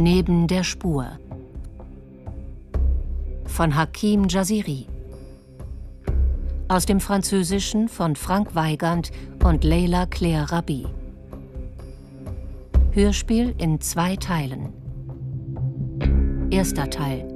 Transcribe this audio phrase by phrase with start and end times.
[0.00, 1.18] Neben der Spur
[3.46, 4.86] von Hakim Jaziri.
[6.68, 9.10] Aus dem Französischen von Frank Weigand
[9.42, 10.86] und Leila Claire Rabi.
[12.92, 14.72] Hörspiel in zwei Teilen.
[16.52, 17.26] Erster Teil.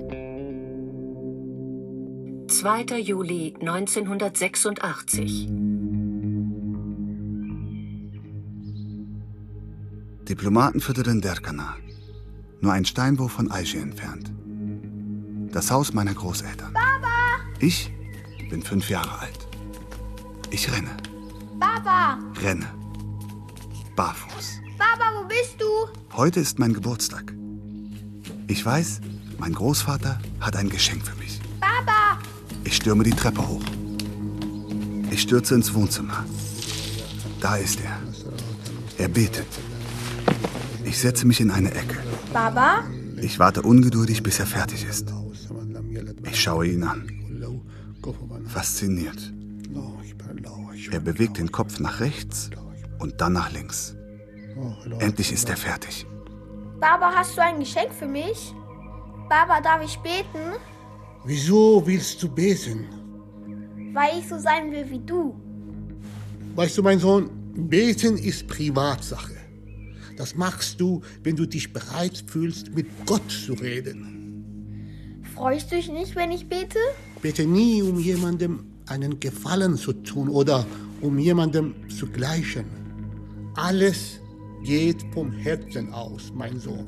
[2.47, 3.01] 2.
[3.01, 5.49] Juli 1986.
[10.29, 11.75] Diplomatenviertel in Derkana.
[12.63, 14.33] Nur ein Steinwurf von Aishi entfernt.
[15.53, 16.73] Das Haus meiner Großeltern.
[16.73, 17.43] Baba!
[17.59, 17.93] Ich
[18.51, 19.49] bin fünf Jahre alt.
[20.51, 20.97] Ich renne.
[21.59, 22.21] Baba!
[22.41, 22.73] Renne.
[23.97, 24.61] Barfuß.
[24.79, 25.67] Baba, wo bist du?
[26.17, 27.35] Heute ist mein Geburtstag.
[28.47, 29.01] Ich weiß,
[29.39, 31.41] mein Großvater hat ein Geschenk für mich.
[31.59, 32.21] Baba!
[32.63, 33.65] Ich stürme die Treppe hoch.
[35.11, 36.25] Ich stürze ins Wohnzimmer.
[37.41, 38.01] Da ist er.
[38.99, 39.49] Er betet.
[40.93, 41.97] Ich setze mich in eine Ecke.
[42.35, 42.85] Baba?
[43.17, 45.11] Ich warte ungeduldig, bis er fertig ist.
[46.31, 47.11] Ich schaue ihn an.
[48.47, 49.33] Fasziniert.
[50.91, 52.51] Er bewegt den Kopf nach rechts
[52.99, 53.97] und dann nach links.
[54.99, 56.07] Endlich ist er fertig.
[56.79, 58.55] Baba, hast du ein Geschenk für mich?
[59.31, 60.45] Baba, darf ich beten?
[61.25, 62.85] Wieso willst du beten?
[63.95, 65.41] Weil ich so sein will wie du.
[66.55, 69.42] Weißt du, mein Sohn, beten ist Privatsache.
[70.17, 75.23] Das machst du, wenn du dich bereit fühlst, mit Gott zu reden.
[75.35, 76.79] Freust du dich nicht, wenn ich bete?
[77.21, 80.67] Bete nie, um jemandem einen Gefallen zu tun oder
[81.01, 82.65] um jemandem zu gleichen.
[83.55, 84.21] Alles
[84.65, 86.87] geht vom Herzen aus, mein Sohn.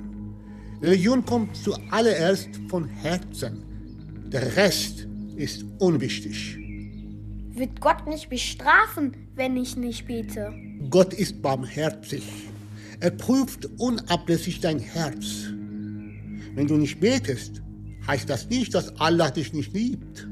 [0.82, 3.62] Religion kommt zuallererst von Herzen.
[4.26, 6.58] Der Rest ist unwichtig.
[7.52, 10.52] Wird Gott nicht bestrafen, wenn ich nicht bete?
[10.90, 12.24] Gott ist barmherzig.
[13.00, 15.48] Er prüft unablässig dein Herz.
[16.54, 17.62] Wenn du nicht betest,
[18.06, 20.28] heißt das nicht, dass Allah dich nicht liebt.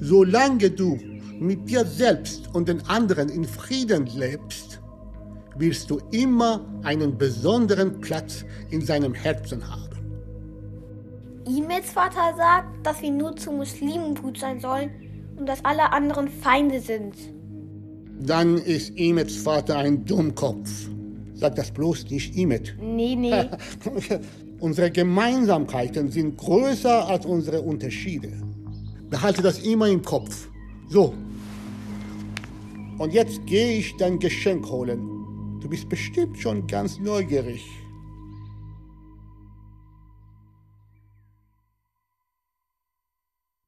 [0.00, 0.98] Solange du
[1.38, 4.80] mit dir selbst und den anderen in Frieden lebst,
[5.56, 9.82] wirst du immer einen besonderen Platz in seinem Herzen haben.
[11.46, 14.90] Imets Vater sagt, dass wir nur zu Muslimen gut sein sollen
[15.36, 17.14] und dass alle anderen Feinde sind.
[18.20, 20.88] Dann ist Imets Vater ein Dummkopf.
[21.42, 22.76] Sag das bloß nicht Imet.
[22.80, 23.48] Nee, nee.
[24.60, 28.40] unsere Gemeinsamkeiten sind größer als unsere Unterschiede.
[29.10, 30.48] Behalte das immer im Kopf.
[30.88, 31.14] So.
[32.96, 35.58] Und jetzt gehe ich dein Geschenk holen.
[35.60, 37.64] Du bist bestimmt schon ganz neugierig.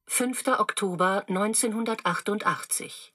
[0.07, 3.14] Fünfter Oktober 1988.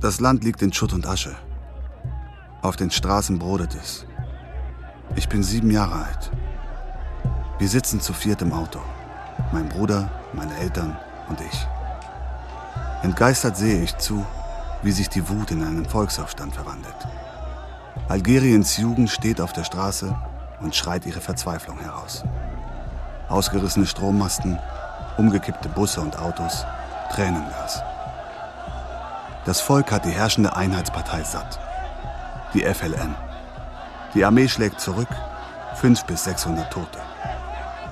[0.00, 1.34] Das Land liegt in Schutt und Asche.
[2.60, 4.04] Auf den Straßen brodet es.
[5.14, 6.30] Ich bin sieben Jahre alt.
[7.58, 8.78] Wir sitzen zu viert im Auto.
[9.52, 10.98] Mein Bruder, meine Eltern
[11.30, 11.66] und ich.
[13.02, 14.24] Entgeistert sehe ich zu,
[14.82, 16.94] wie sich die Wut in einen Volksaufstand verwandelt.
[18.08, 20.14] Algeriens Jugend steht auf der Straße
[20.60, 22.22] und schreit ihre Verzweiflung heraus.
[23.30, 24.58] Ausgerissene Strommasten,
[25.16, 26.66] umgekippte Busse und Autos,
[27.14, 27.80] Tränengas.
[29.46, 31.60] Das Volk hat die herrschende Einheitspartei satt.
[32.52, 33.14] Die FLN.
[34.12, 35.08] Die Armee schlägt zurück,
[35.76, 36.98] 500 bis 600 Tote.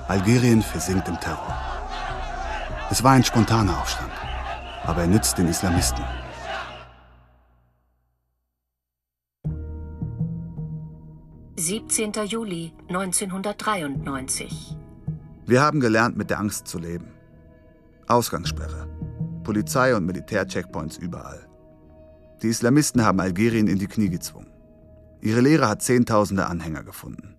[0.09, 1.55] Algerien versinkt im Terror.
[2.91, 4.11] Es war ein spontaner Aufstand,
[4.83, 6.03] aber er nützt den Islamisten.
[11.55, 14.75] Siebzehnter Juli 1993.
[15.45, 17.13] Wir haben gelernt, mit der Angst zu leben.
[18.07, 18.87] Ausgangssperre.
[19.43, 21.44] Polizei und Militärcheckpoints überall.
[22.41, 24.51] Die Islamisten haben Algerien in die Knie gezwungen.
[25.21, 27.35] Ihre Lehre hat Zehntausende Anhänger gefunden.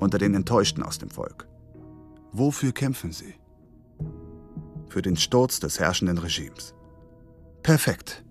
[0.00, 1.46] Unter den Enttäuschten aus dem Volk.
[2.32, 3.34] Wofür kämpfen sie?
[4.88, 6.74] Für den Sturz des herrschenden Regimes.
[7.62, 8.24] Perfekt.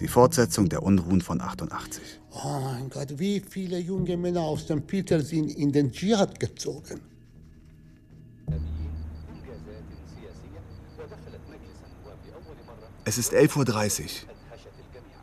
[0.00, 2.20] Die Fortsetzung der Unruhen von 88.
[2.30, 7.00] Oh mein Gott, wie viele junge Männer aus dem Peter sind in den Dschihad gezogen.
[13.04, 14.37] Es ist 11.30 Uhr.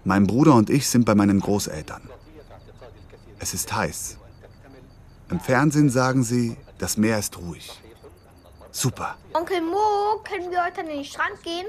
[0.06, 2.04] Mein Bruder und ich sind bei meinen Großeltern.
[3.40, 4.18] Es ist heiß.
[5.31, 7.72] Im Fernsehen sagen sie, das Meer ist ruhig.
[8.72, 9.18] Super.
[9.34, 11.66] Onkel Mo, können wir heute an den Strand gehen?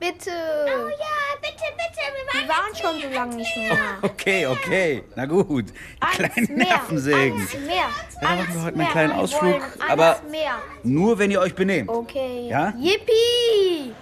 [0.00, 0.30] Bitte.
[0.30, 2.40] Oh ja, bitte, bitte.
[2.40, 3.76] Wir waren schon so lange nicht mehr.
[4.02, 5.04] Okay, okay.
[5.14, 5.66] Na gut.
[6.12, 6.66] Kleinen Meer.
[6.68, 7.48] Nervensägen.
[7.68, 7.90] Ja,
[8.20, 9.60] dann machen wir heute einen kleinen Wir Ausflug.
[9.88, 10.54] Aber Meer.
[10.84, 11.90] nur, wenn ihr euch benehmt.
[11.90, 12.48] Okay.
[12.48, 12.72] Ja?
[12.78, 13.94] Yippie!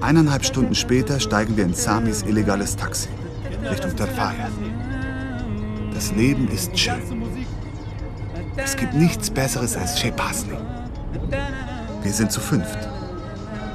[0.00, 3.08] Eineinhalb Stunden später steigen wir in Samis illegales Taxi.
[3.68, 4.48] Richtung Tarfaya.
[5.94, 7.22] Das Leben ist schön.
[8.56, 10.56] Es gibt nichts Besseres als Shepasli.
[12.02, 12.78] Wir sind zu fünft.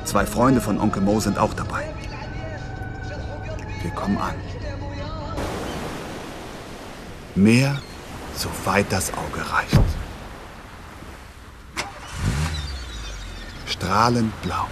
[0.06, 1.86] Zwei Freunde von Onkel Mo sind auch dabei.
[3.82, 4.36] Wir kommen an.
[7.36, 7.82] Meer,
[8.36, 9.80] soweit das Auge reicht.
[13.66, 14.68] Strahlend blau.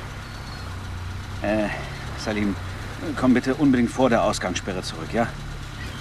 [1.41, 1.69] Äh,
[2.17, 2.55] Salim,
[3.15, 5.27] komm bitte unbedingt vor der Ausgangssperre zurück, ja?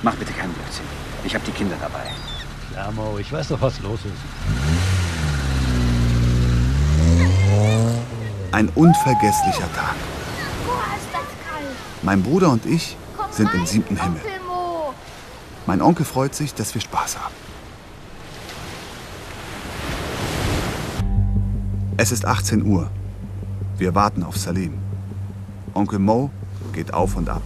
[0.03, 0.85] Mach bitte keinen Blödsinn.
[1.25, 2.11] Ich habe die Kinder dabei.
[2.73, 4.15] Klar, Mo, ich weiß doch, was los ist.
[8.51, 9.95] Ein unvergesslicher Tag.
[12.03, 12.97] Mein Bruder und ich
[13.31, 14.21] sind im siebten Himmel.
[15.67, 17.35] Mein Onkel freut sich, dass wir Spaß haben.
[21.97, 22.91] Es ist 18 Uhr.
[23.77, 24.88] Wir warten auf Salim.
[25.79, 26.31] Onkel Mo
[26.73, 27.43] geht auf und ab.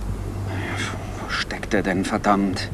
[1.21, 2.71] Wo steckt er denn, verdammt?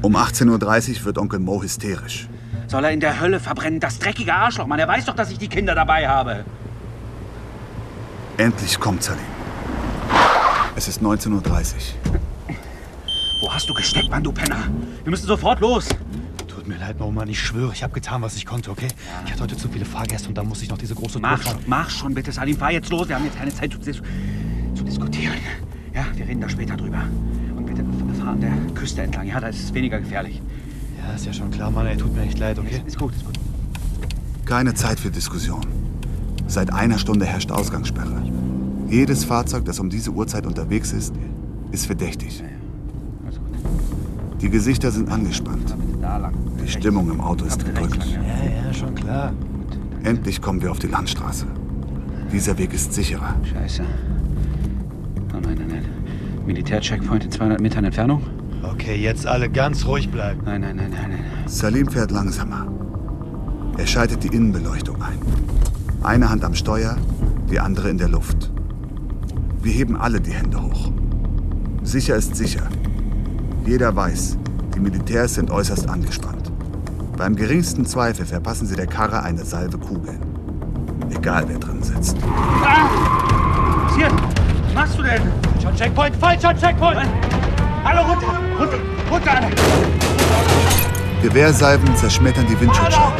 [0.00, 2.28] Um 18.30 Uhr wird Onkel Mo hysterisch.
[2.68, 3.80] Soll er in der Hölle verbrennen?
[3.80, 4.78] Das dreckige Arschloch, Mann.
[4.78, 6.44] Er weiß doch, dass ich die Kinder dabei habe.
[8.38, 9.20] Endlich kommt Salim.
[10.74, 11.42] Es ist 19.30 Uhr.
[13.42, 14.68] Wo hast du gesteckt, Mann, du Penner?
[15.04, 15.86] Wir müssen sofort los.
[16.62, 18.86] Tut mir leid, Mo, Mann, ich schwöre, ich habe getan, was ich konnte, okay?
[19.24, 21.58] Ich hatte heute zu viele Fahrgäste und dann muss ich noch diese große Mach Tour
[21.66, 22.56] mach schon bitte, Salim.
[22.56, 23.08] Fahr jetzt los.
[23.08, 25.34] Wir haben jetzt keine Zeit zu, zu diskutieren.
[25.92, 27.02] Ja, wir reden da später drüber.
[27.56, 27.84] Und bitte
[28.16, 29.26] fahr an der Küste entlang.
[29.26, 30.40] Ja, da ist es weniger gefährlich.
[31.04, 32.76] Ja, ist ja schon klar, Mann, ey, tut mir echt leid, okay?
[32.76, 33.34] Ist, ist gut, ist gut.
[34.44, 35.66] Keine Zeit für Diskussion.
[36.46, 38.22] Seit einer Stunde herrscht Ausgangssperre.
[38.88, 41.12] Jedes Fahrzeug, das um diese Uhrzeit unterwegs ist,
[41.72, 42.40] ist verdächtig.
[42.40, 42.61] Also gut.
[44.42, 45.76] Die Gesichter sind angespannt.
[46.60, 48.04] Die Stimmung im Auto ist gedrückt.
[48.04, 49.32] Ja, ja, schon klar.
[50.02, 51.46] Endlich kommen wir auf die Landstraße.
[52.32, 53.36] Dieser Weg ist sicherer.
[53.44, 53.84] Scheiße.
[55.32, 55.84] Oh nein, nein, nein.
[56.44, 58.22] Militärcheckpoint in 200 Metern Entfernung?
[58.64, 60.40] Okay, jetzt alle ganz ruhig bleiben.
[60.44, 61.24] Nein, nein, nein, nein, nein.
[61.46, 62.66] Salim fährt langsamer.
[63.78, 65.18] Er schaltet die Innenbeleuchtung ein.
[66.02, 66.96] Eine Hand am Steuer,
[67.48, 68.50] die andere in der Luft.
[69.62, 70.90] Wir heben alle die Hände hoch.
[71.84, 72.68] Sicher ist sicher.
[73.64, 74.36] Jeder weiß,
[74.74, 76.50] die Militärs sind äußerst angespannt.
[77.16, 80.20] Beim geringsten Zweifel verpassen sie der Karre eine Salve Kugeln.
[81.10, 82.16] Egal wer drin sitzt.
[82.20, 84.08] Was hier?
[84.66, 85.22] Was machst du denn?
[85.62, 87.08] Schon Checkpoint, falscher Checkpoint!
[87.84, 88.26] Hallo, runter!
[88.58, 88.78] Runter!
[89.10, 89.50] Runter!
[91.22, 93.12] Gewehrsalven zerschmettern die Windschutzscheibe.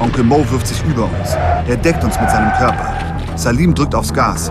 [0.00, 1.36] Onkel Mo wirft sich über uns.
[1.66, 2.94] Er deckt uns mit seinem Körper.
[3.36, 4.50] Salim drückt aufs Gas.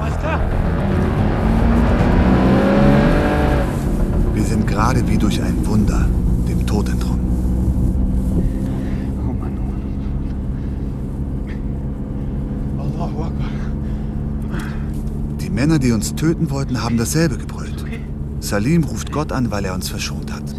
[4.34, 6.08] Wir sind gerade wie durch ein Wunder
[6.48, 7.26] dem Tod entronnen.
[9.20, 9.64] Oh Mann, oh
[12.80, 12.94] Mann.
[12.94, 13.50] Allahu Akbar.
[15.42, 17.84] Die Männer, die uns töten wollten, haben dasselbe gebrüllt.
[18.40, 20.56] Salim ruft Gott an, weil er uns verschont hat.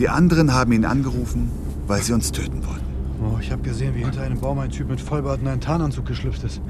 [0.00, 1.50] Die anderen haben ihn angerufen,
[1.86, 2.84] weil sie uns töten wollten.
[3.22, 6.04] Oh, ich habe gesehen, wie hinter einem Baum ein Typ mit Vollbart in einen Tarnanzug
[6.04, 6.60] geschlüpft ist.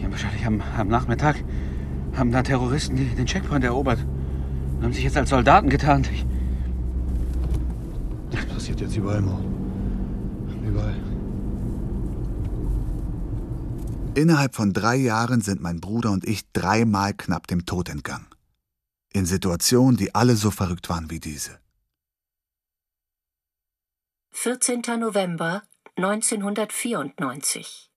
[0.00, 1.44] Ja, wahrscheinlich am, am Nachmittag
[2.16, 3.98] haben da Terroristen den Checkpoint erobert
[4.76, 6.10] und haben sich jetzt als Soldaten getarnt.
[6.12, 6.24] Ich,
[8.30, 9.38] Das passiert jetzt überall, Mo.
[10.66, 10.96] Überall.
[14.14, 18.26] Innerhalb von drei Jahren sind mein Bruder und ich dreimal knapp dem Tod entgangen.
[19.12, 21.58] In Situationen, die alle so verrückt waren wie diese.
[24.32, 24.82] 14.
[24.98, 25.62] November
[25.96, 27.90] 1994.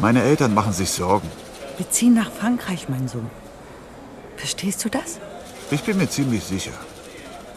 [0.00, 1.28] Meine Eltern machen sich Sorgen.
[1.76, 3.30] Wir ziehen nach Frankreich, mein Sohn.
[4.36, 5.18] Verstehst du das?
[5.70, 6.72] Ich bin mir ziemlich sicher.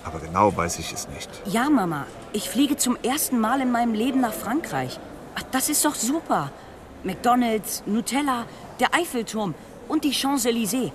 [0.04, 1.30] Aber genau weiß ich es nicht.
[1.46, 2.06] Ja, Mama.
[2.34, 5.00] Ich fliege zum ersten Mal in meinem Leben nach Frankreich.
[5.36, 6.52] Ach, das ist doch super.
[7.04, 8.46] McDonald's, Nutella,
[8.80, 9.56] der Eiffelturm
[9.88, 10.92] und die Champs-Élysées.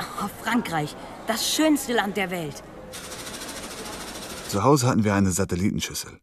[0.00, 0.94] Oh, Frankreich,
[1.26, 2.62] das schönste Land der Welt.
[4.48, 6.20] Zu Hause hatten wir eine Satellitenschüssel.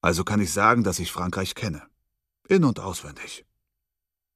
[0.00, 1.82] Also kann ich sagen, dass ich Frankreich kenne.
[2.48, 3.45] In- und auswendig.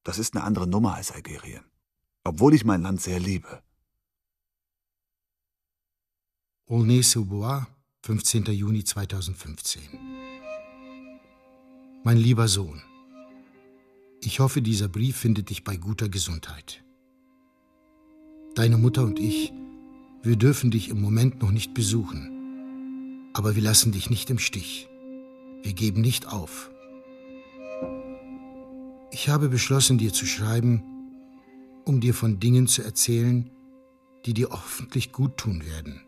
[0.03, 1.65] Das ist eine andere Nummer als Algerien.
[2.25, 3.63] Obwohl ich mein Land sehr liebe.
[6.67, 7.67] Aulnay-sous-Bois,
[8.05, 8.45] 15.
[8.45, 9.83] Juni 2015.
[12.05, 12.83] Mein lieber Sohn,
[14.23, 16.85] ich hoffe, dieser Brief findet dich bei guter Gesundheit.
[18.55, 19.53] Deine Mutter und ich,
[20.23, 23.31] wir dürfen dich im Moment noch nicht besuchen.
[23.33, 24.89] Aber wir lassen dich nicht im Stich.
[25.63, 26.71] Wir geben nicht auf.
[29.13, 30.83] Ich habe beschlossen, dir zu schreiben,
[31.85, 33.51] um dir von Dingen zu erzählen,
[34.25, 36.01] die dir hoffentlich gut tun werden,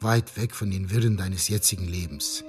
[0.00, 2.44] weit weg von den Wirren deines jetzigen Lebens.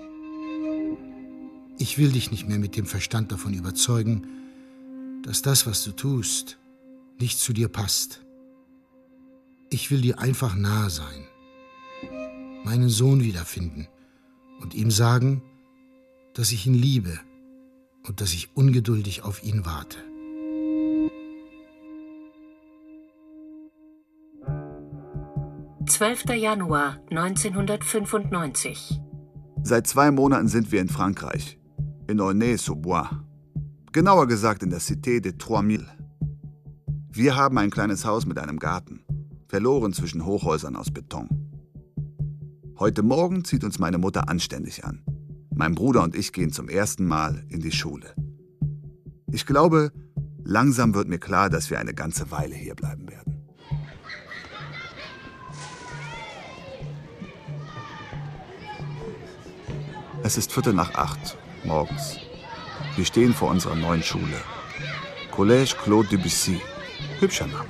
[1.78, 4.28] Ich will dich nicht mehr mit dem Verstand davon überzeugen,
[5.24, 6.58] dass das, was du tust,
[7.20, 8.22] nicht zu dir passt.
[9.70, 11.28] Ich will dir einfach nahe sein,
[12.66, 13.88] meinen Sohn wiederfinden
[14.60, 15.42] und ihm sagen,
[16.34, 17.20] dass ich ihn liebe
[18.08, 19.98] und dass ich ungeduldig auf ihn warte.
[25.88, 29.00] Zwölfter Januar 1995.
[29.64, 31.60] Seit zwei Monaten sind wir in Frankreich,
[32.08, 33.10] in Aulnay-sous-Bois.
[33.92, 35.88] Genauer gesagt in der Cité de Trois Mille.
[37.10, 39.06] Wir haben ein kleines Haus mit einem Garten,
[39.48, 41.30] verloren zwischen Hochhäusern aus Beton.
[42.80, 45.04] Heute Morgen zieht uns meine Mutter anständig an.
[45.56, 48.16] Mein Bruder und ich gehen zum ersten Mal in die Schule.
[49.32, 49.92] Ich glaube,
[50.44, 53.24] langsam wird mir klar, dass wir eine ganze Weile hier bleiben werden.
[60.24, 62.18] Es ist Viertel nach acht morgens.
[62.96, 64.42] Wir stehen vor unserer neuen Schule.
[65.32, 66.62] Collège Claude Debussy.
[67.20, 67.70] Hübscher Name.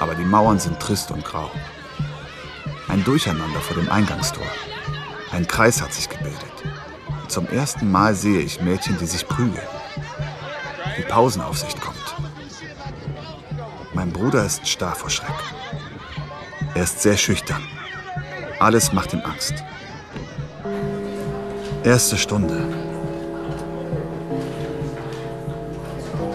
[0.00, 1.50] Aber die Mauern sind trist und grau.
[2.88, 4.46] Ein Durcheinander vor dem Eingangstor.
[5.30, 6.77] Ein Kreis hat sich gebildet.
[7.28, 9.68] Zum ersten Mal sehe ich Mädchen, die sich prügeln.
[10.96, 12.16] Die Pausenaufsicht kommt.
[13.92, 15.28] Mein Bruder ist starr vor Schreck.
[16.74, 17.62] Er ist sehr schüchtern.
[18.58, 19.54] Alles macht ihm Angst.
[21.84, 22.66] Erste Stunde.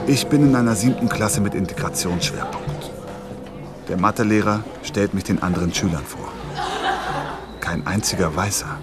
[0.06, 2.92] Ich bin in einer siebten Klasse mit Integrationsschwerpunkt.
[3.88, 6.28] Der Mathelehrer stellt mich den anderen Schülern vor.
[7.60, 8.78] Kein einziger Weißer.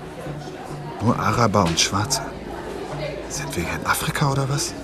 [1.03, 2.23] Nur Araber und Schwarze.
[3.29, 4.75] Sind wir hier in Afrika oder was?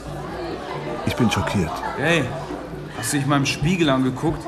[1.04, 1.70] Ich bin schockiert.
[1.99, 2.25] Hey,
[2.96, 4.42] hast du dich mal im Spiegel angeguckt?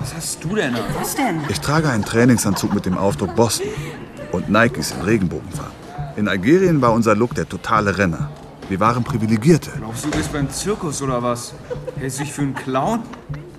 [0.00, 0.80] Was hast du denn an?
[0.98, 1.40] Was denn?
[1.48, 3.68] Ich trage einen Trainingsanzug mit dem Aufdruck Boston
[4.32, 5.72] und Nikes in Regenbogenfarben.
[6.16, 8.30] In Algerien war unser Look der totale Renner.
[8.68, 9.70] Wir waren Privilegierte.
[9.76, 11.54] Glaubst du, du bist beim Zirkus oder was?
[11.98, 13.02] Hältst du dich für einen Clown?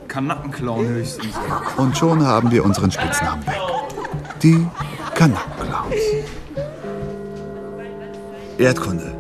[0.08, 1.34] Kanackenclown höchstens.
[1.77, 3.55] Und schon haben wir unseren Spitznamen weg.
[4.41, 4.67] Die
[5.15, 5.52] Kanackenclowns.
[8.60, 9.15] Erdkunde.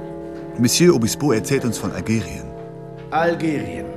[0.59, 2.43] Monsieur Obispo erzählt uns von Algerien.
[3.09, 3.87] Algerien.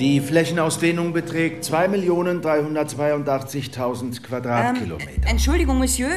[0.00, 5.10] Die Flächenausdehnung beträgt 2.382.000 Quadratkilometer.
[5.10, 6.08] Ähm, Entschuldigung, Monsieur.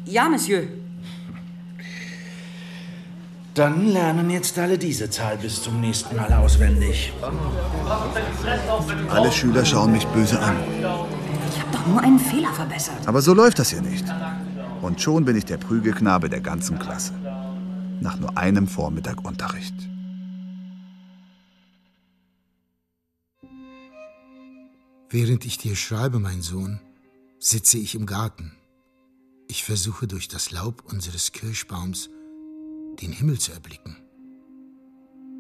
[0.05, 0.65] Ja, Monsieur.
[3.55, 7.13] Dann lernen jetzt alle diese Zahl bis zum nächsten Mal auswendig.
[9.09, 10.57] Alle Schüler schauen mich böse an.
[10.79, 13.07] Ich habe doch nur einen Fehler verbessert.
[13.07, 14.05] Aber so läuft das hier nicht.
[14.83, 17.13] Und schon bin ich der Prügelknabe der ganzen Klasse.
[18.01, 19.75] Nach nur einem Vormittag Unterricht.
[25.11, 26.81] Während ich dir schreibe, mein Sohn,
[27.41, 28.53] sitze ich im Garten.
[29.49, 32.11] Ich versuche durch das Laub unseres Kirschbaums
[33.01, 33.97] den Himmel zu erblicken.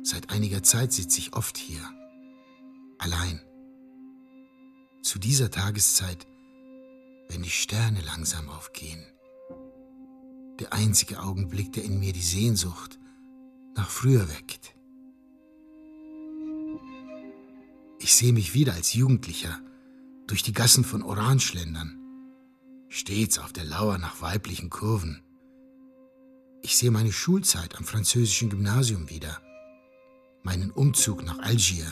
[0.02, 1.83] Seit einiger Zeit sitze ich oft hier,
[2.99, 3.40] allein.
[5.02, 6.26] Zu dieser Tageszeit,
[7.29, 9.05] wenn die Sterne langsam aufgehen.
[10.59, 12.99] Der einzige Augenblick, der in mir die Sehnsucht
[13.75, 14.75] nach früher weckt.
[17.99, 19.61] Ich sehe mich wieder als Jugendlicher
[20.26, 21.99] durch die Gassen von Orange schlendern,
[22.88, 25.23] stets auf der Lauer nach weiblichen Kurven.
[26.62, 29.40] Ich sehe meine Schulzeit am französischen Gymnasium wieder,
[30.43, 31.87] meinen Umzug nach Algier,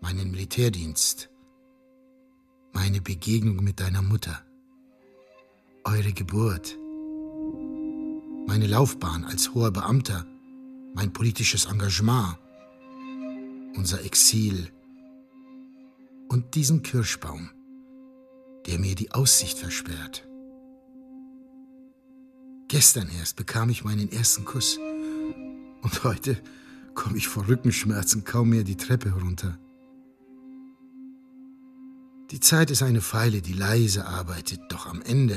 [0.00, 1.28] meinen Militärdienst,
[2.72, 4.42] meine Begegnung mit deiner Mutter,
[5.84, 6.78] eure Geburt,
[8.46, 10.26] meine Laufbahn als hoher Beamter,
[10.94, 12.38] mein politisches Engagement,
[13.76, 14.72] unser Exil.
[16.28, 17.50] Und diesen Kirschbaum,
[18.66, 20.26] der mir die Aussicht versperrt.
[22.72, 24.78] Gestern erst bekam ich meinen ersten Kuss
[25.82, 26.38] und heute
[26.94, 29.58] komme ich vor Rückenschmerzen kaum mehr die Treppe herunter.
[32.30, 35.36] Die Zeit ist eine Feile, die leise arbeitet, doch am Ende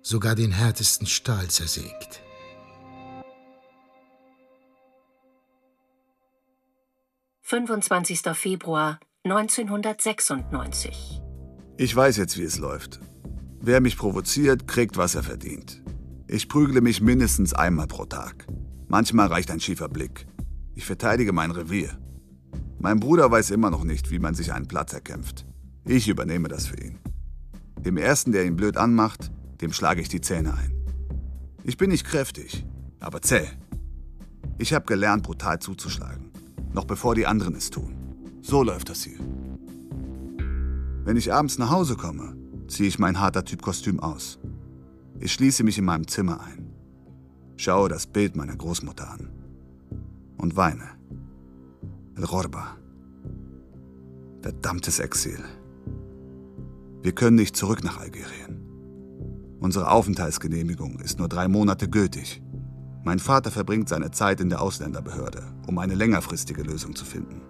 [0.00, 2.22] sogar den härtesten Stahl zersägt.
[7.44, 8.32] »25.
[8.32, 11.20] Februar 1996.
[11.76, 12.98] Ich weiß jetzt, wie es läuft.
[13.60, 15.82] Wer mich provoziert, kriegt, was er verdient.
[16.32, 18.46] Ich prügle mich mindestens einmal pro Tag.
[18.86, 20.28] Manchmal reicht ein schiefer Blick.
[20.76, 21.98] Ich verteidige mein Revier.
[22.78, 25.44] Mein Bruder weiß immer noch nicht, wie man sich einen Platz erkämpft.
[25.84, 27.00] Ich übernehme das für ihn.
[27.80, 30.72] Dem Ersten, der ihn blöd anmacht, dem schlage ich die Zähne ein.
[31.64, 32.64] Ich bin nicht kräftig,
[33.00, 33.48] aber zäh.
[34.58, 36.30] Ich habe gelernt, brutal zuzuschlagen.
[36.72, 37.92] Noch bevor die anderen es tun.
[38.40, 39.18] So läuft das hier.
[41.04, 42.36] Wenn ich abends nach Hause komme,
[42.68, 44.38] ziehe ich mein harter Typ-Kostüm aus.
[45.22, 46.72] Ich schließe mich in meinem Zimmer ein,
[47.56, 49.28] schaue das Bild meiner Großmutter an
[50.38, 50.88] und weine.
[52.16, 52.78] El Rorba.
[54.40, 55.44] Verdammtes Exil.
[57.02, 58.62] Wir können nicht zurück nach Algerien.
[59.60, 62.40] Unsere Aufenthaltsgenehmigung ist nur drei Monate gültig.
[63.04, 67.42] Mein Vater verbringt seine Zeit in der Ausländerbehörde, um eine längerfristige Lösung zu finden.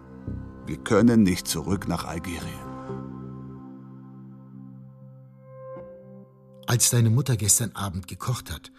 [0.66, 2.69] Wir können nicht zurück nach Algerien.
[6.70, 8.70] Als deine Mutter gestern Abend gekocht hat,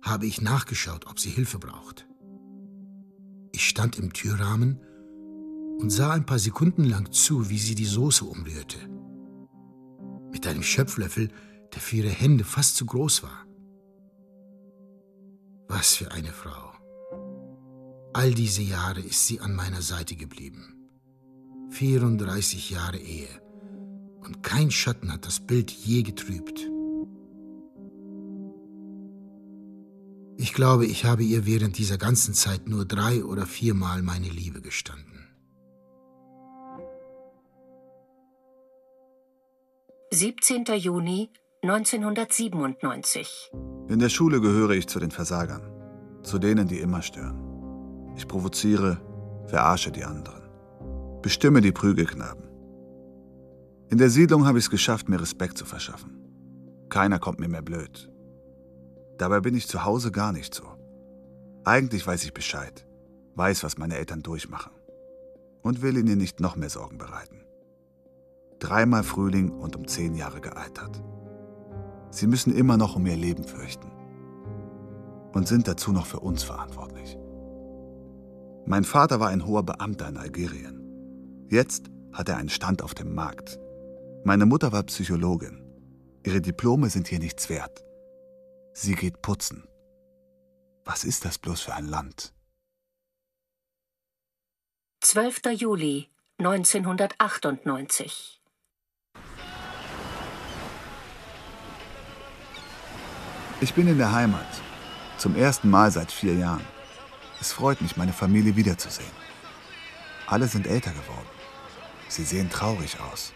[0.00, 2.06] habe ich nachgeschaut, ob sie Hilfe braucht.
[3.52, 4.80] Ich stand im Türrahmen
[5.78, 8.78] und sah ein paar Sekunden lang zu, wie sie die Soße umrührte.
[10.32, 11.28] Mit einem Schöpflöffel,
[11.74, 13.44] der für ihre Hände fast zu groß war.
[15.68, 16.72] Was für eine Frau.
[18.14, 20.88] All diese Jahre ist sie an meiner Seite geblieben.
[21.72, 23.28] 34 Jahre Ehe.
[24.22, 26.70] Und kein Schatten hat das Bild je getrübt.
[30.54, 34.60] Ich glaube, ich habe ihr während dieser ganzen Zeit nur drei oder viermal meine Liebe
[34.60, 35.26] gestanden.
[40.12, 41.32] Siebzehnter Juni
[41.62, 43.50] 1997.
[43.88, 45.72] In der Schule gehöre ich zu den Versagern,
[46.22, 48.12] zu denen, die immer stören.
[48.14, 49.00] Ich provoziere,
[49.48, 50.44] verarsche die anderen,
[51.20, 52.44] bestimme die Prügelknaben.
[53.90, 56.16] In der Siedlung habe ich es geschafft, mir Respekt zu verschaffen.
[56.90, 58.13] Keiner kommt mir mehr blöd.
[59.18, 60.64] Dabei bin ich zu Hause gar nicht so.
[61.64, 62.86] Eigentlich weiß ich Bescheid,
[63.36, 64.72] weiß, was meine Eltern durchmachen
[65.62, 67.40] und will ihnen nicht noch mehr Sorgen bereiten.
[68.58, 71.02] Dreimal Frühling und um zehn Jahre gealtert.
[72.10, 73.90] Sie müssen immer noch um ihr Leben fürchten
[75.32, 77.18] und sind dazu noch für uns verantwortlich.
[78.66, 80.80] Mein Vater war ein hoher Beamter in Algerien.
[81.48, 83.58] Jetzt hat er einen Stand auf dem Markt.
[84.24, 85.62] Meine Mutter war Psychologin.
[86.24, 87.84] Ihre Diplome sind hier nichts wert.
[88.76, 89.68] Sie geht putzen.
[90.84, 92.34] Was ist das bloß für ein Land?
[95.00, 95.42] 12.
[95.56, 98.42] Juli 1998.
[103.60, 104.44] Ich bin in der Heimat.
[105.18, 106.66] Zum ersten Mal seit vier Jahren.
[107.40, 109.12] Es freut mich, meine Familie wiederzusehen.
[110.26, 111.28] Alle sind älter geworden.
[112.08, 113.32] Sie sehen traurig aus.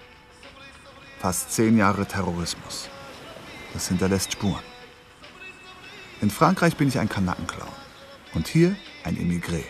[1.20, 2.88] Fast zehn Jahre Terrorismus.
[3.72, 4.67] Das hinterlässt Spuren.
[6.20, 7.68] In Frankreich bin ich ein Kanackenclown.
[8.34, 9.62] Und hier ein Emigré.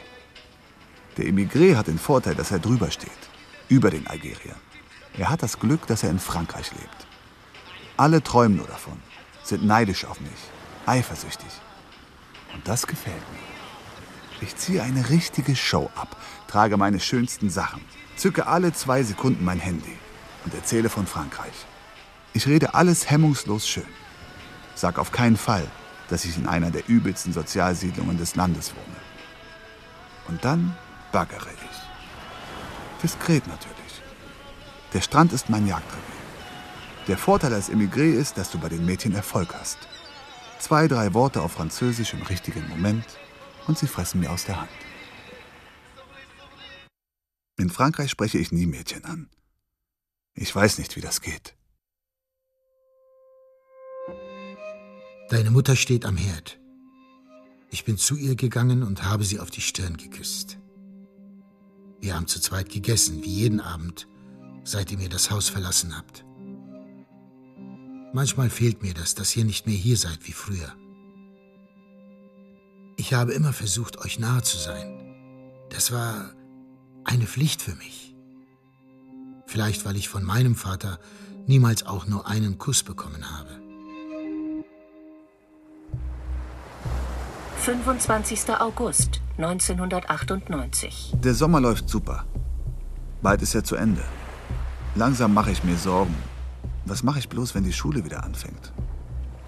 [1.17, 3.11] Der Emigré hat den Vorteil, dass er drüber steht.
[3.69, 4.61] Über den Algeriern.
[5.17, 7.07] Er hat das Glück, dass er in Frankreich lebt.
[7.97, 8.97] Alle träumen nur davon,
[9.43, 10.31] sind neidisch auf mich,
[10.87, 11.51] eifersüchtig.
[12.55, 14.47] Und das gefällt mir.
[14.47, 17.83] Ich ziehe eine richtige Show ab, trage meine schönsten Sachen,
[18.17, 19.99] zücke alle zwei Sekunden mein Handy
[20.45, 21.67] und erzähle von Frankreich.
[22.33, 23.87] Ich rede alles hemmungslos schön.
[24.77, 25.69] Sag auf keinen Fall,
[26.09, 28.97] dass ich in einer der übelsten Sozialsiedlungen des Landes wohne.
[30.29, 30.77] Und dann
[31.13, 33.03] baggere ich.
[33.03, 34.03] Diskret natürlich.
[34.93, 36.03] Der Strand ist mein Jagdrevier.
[37.07, 39.79] Der Vorteil als Emigré ist, dass du bei den Mädchen Erfolg hast.
[40.59, 43.05] Zwei, drei Worte auf Französisch im richtigen Moment
[43.67, 44.71] und sie fressen mir aus der Hand.
[47.57, 49.29] In Frankreich spreche ich nie Mädchen an.
[50.35, 51.58] Ich weiß nicht, wie das geht.
[55.31, 56.59] Deine Mutter steht am Herd.
[57.71, 60.59] Ich bin zu ihr gegangen und habe sie auf die Stirn geküsst.
[62.01, 64.09] Wir haben zu zweit gegessen, wie jeden Abend,
[64.65, 66.25] seit ihr mir das Haus verlassen habt.
[68.15, 70.75] Manchmal fehlt mir das, dass ihr nicht mehr hier seid wie früher.
[72.97, 75.15] Ich habe immer versucht, euch nahe zu sein.
[75.69, 76.33] Das war
[77.05, 78.17] eine Pflicht für mich.
[79.47, 80.99] Vielleicht, weil ich von meinem Vater
[81.47, 83.68] niemals auch nur einen Kuss bekommen habe.
[87.61, 88.51] 25.
[88.61, 91.15] August 1998.
[91.23, 92.25] Der Sommer läuft super.
[93.21, 94.03] Bald ist er zu Ende.
[94.95, 96.15] Langsam mache ich mir Sorgen.
[96.87, 98.73] Was mache ich bloß, wenn die Schule wieder anfängt?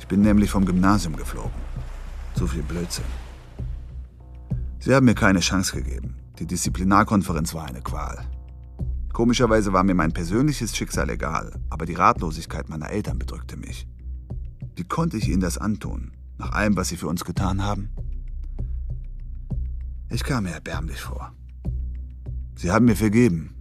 [0.01, 1.53] Ich bin nämlich vom Gymnasium geflogen.
[2.35, 3.05] So viel Blödsinn.
[4.81, 6.17] Sie haben mir keine Chance gegeben.
[6.39, 8.19] Die Disziplinarkonferenz war eine Qual.
[9.13, 13.87] Komischerweise war mir mein persönliches Schicksal egal, aber die Ratlosigkeit meiner Eltern bedrückte mich.
[14.75, 17.91] Wie konnte ich ihnen das antun, nach allem, was sie für uns getan haben?
[20.13, 21.33] Ich kam mir erbärmlich vor.
[22.57, 23.55] Sie haben mir vergeben,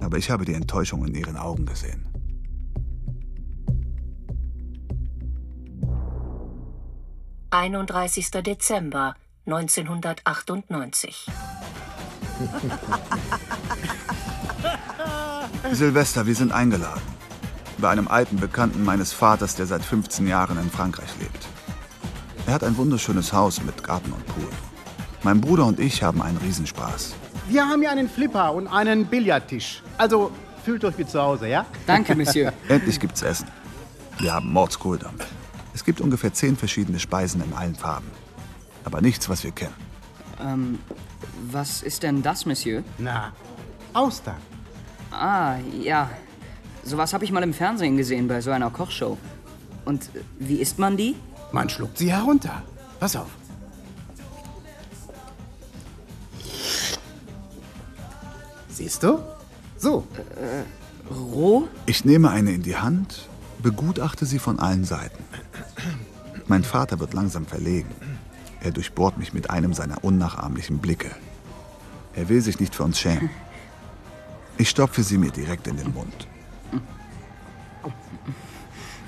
[0.00, 2.08] aber ich habe die Enttäuschung in ihren Augen gesehen.
[7.50, 9.14] Einunddreißigster Dezember
[9.46, 11.28] 1998.
[15.72, 17.02] Silvester, wir sind eingeladen.
[17.78, 21.46] Bei einem alten Bekannten meines Vaters, der seit 15 Jahren in Frankreich lebt.
[22.46, 24.48] Er hat ein wunderschönes Haus mit Garten und Pool.
[25.22, 27.14] Mein Bruder und ich haben einen Riesenspaß.
[27.48, 29.82] Wir haben hier einen Flipper und einen Billardtisch.
[29.98, 30.30] Also
[30.64, 31.66] fühlt euch wie zu Hause, ja?
[31.86, 32.52] Danke, Monsieur.
[32.68, 33.46] Endlich gibt's Essen.
[34.18, 35.26] Wir haben Mordskohldampf.
[35.74, 38.10] Es gibt ungefähr zehn verschiedene Speisen in allen Farben.
[38.84, 39.74] Aber nichts, was wir kennen.
[40.40, 40.78] Ähm,
[41.50, 42.82] was ist denn das, Monsieur?
[42.98, 43.32] Na,
[43.92, 44.36] Austern.
[45.10, 46.10] Ah, ja.
[46.82, 49.18] Sowas habe ich mal im Fernsehen gesehen bei so einer Kochshow.
[49.84, 51.14] Und äh, wie isst man die?
[51.52, 52.62] Man schluckt sie herunter.
[52.98, 53.28] Pass auf.
[58.80, 59.18] Siehst du?
[59.76, 60.06] So.
[60.36, 61.68] Äh, roh?
[61.84, 63.28] Ich nehme eine in die Hand,
[63.62, 65.22] begutachte sie von allen Seiten.
[66.46, 67.90] Mein Vater wird langsam verlegen.
[68.62, 71.10] Er durchbohrt mich mit einem seiner unnachahmlichen Blicke.
[72.14, 73.28] Er will sich nicht für uns schämen.
[74.56, 76.26] Ich stopfe sie mir direkt in den Mund.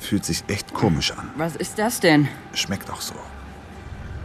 [0.00, 1.30] Fühlt sich echt komisch an.
[1.38, 2.28] Was ist das denn?
[2.52, 3.14] Schmeckt auch so.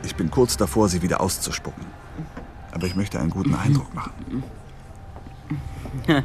[0.04, 1.86] Ich bin kurz davor, sie wieder auszuspucken.
[2.74, 4.44] Aber ich möchte einen guten Eindruck machen.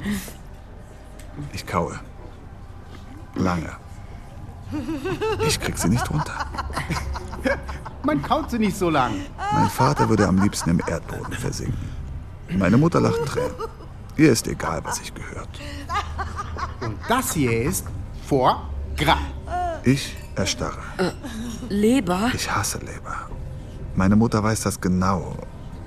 [1.53, 1.99] Ich kaue.
[3.35, 3.71] Lange.
[5.47, 6.47] Ich krieg sie nicht runter.
[8.03, 9.13] Man kaut sie nicht so lang.
[9.53, 11.89] Mein Vater würde am liebsten im Erdboden versinken.
[12.51, 13.53] Meine Mutter lacht Tränen.
[14.17, 15.49] Ihr ist egal, was ich gehört.
[16.81, 17.87] Und das hier ist
[18.27, 19.19] vor Gras.
[19.85, 20.79] Ich erstarre.
[20.99, 21.13] Äh,
[21.69, 22.31] Leber?
[22.35, 23.29] Ich hasse Leber.
[23.95, 25.37] Meine Mutter weiß das genau.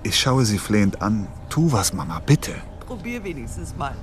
[0.03, 1.27] Ich schaue sie flehend an.
[1.49, 2.53] Tu was, Mama, bitte.
[2.85, 3.95] Probier wenigstens mal.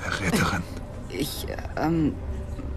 [0.00, 0.62] Verräterin.
[1.08, 2.14] Ich, ähm,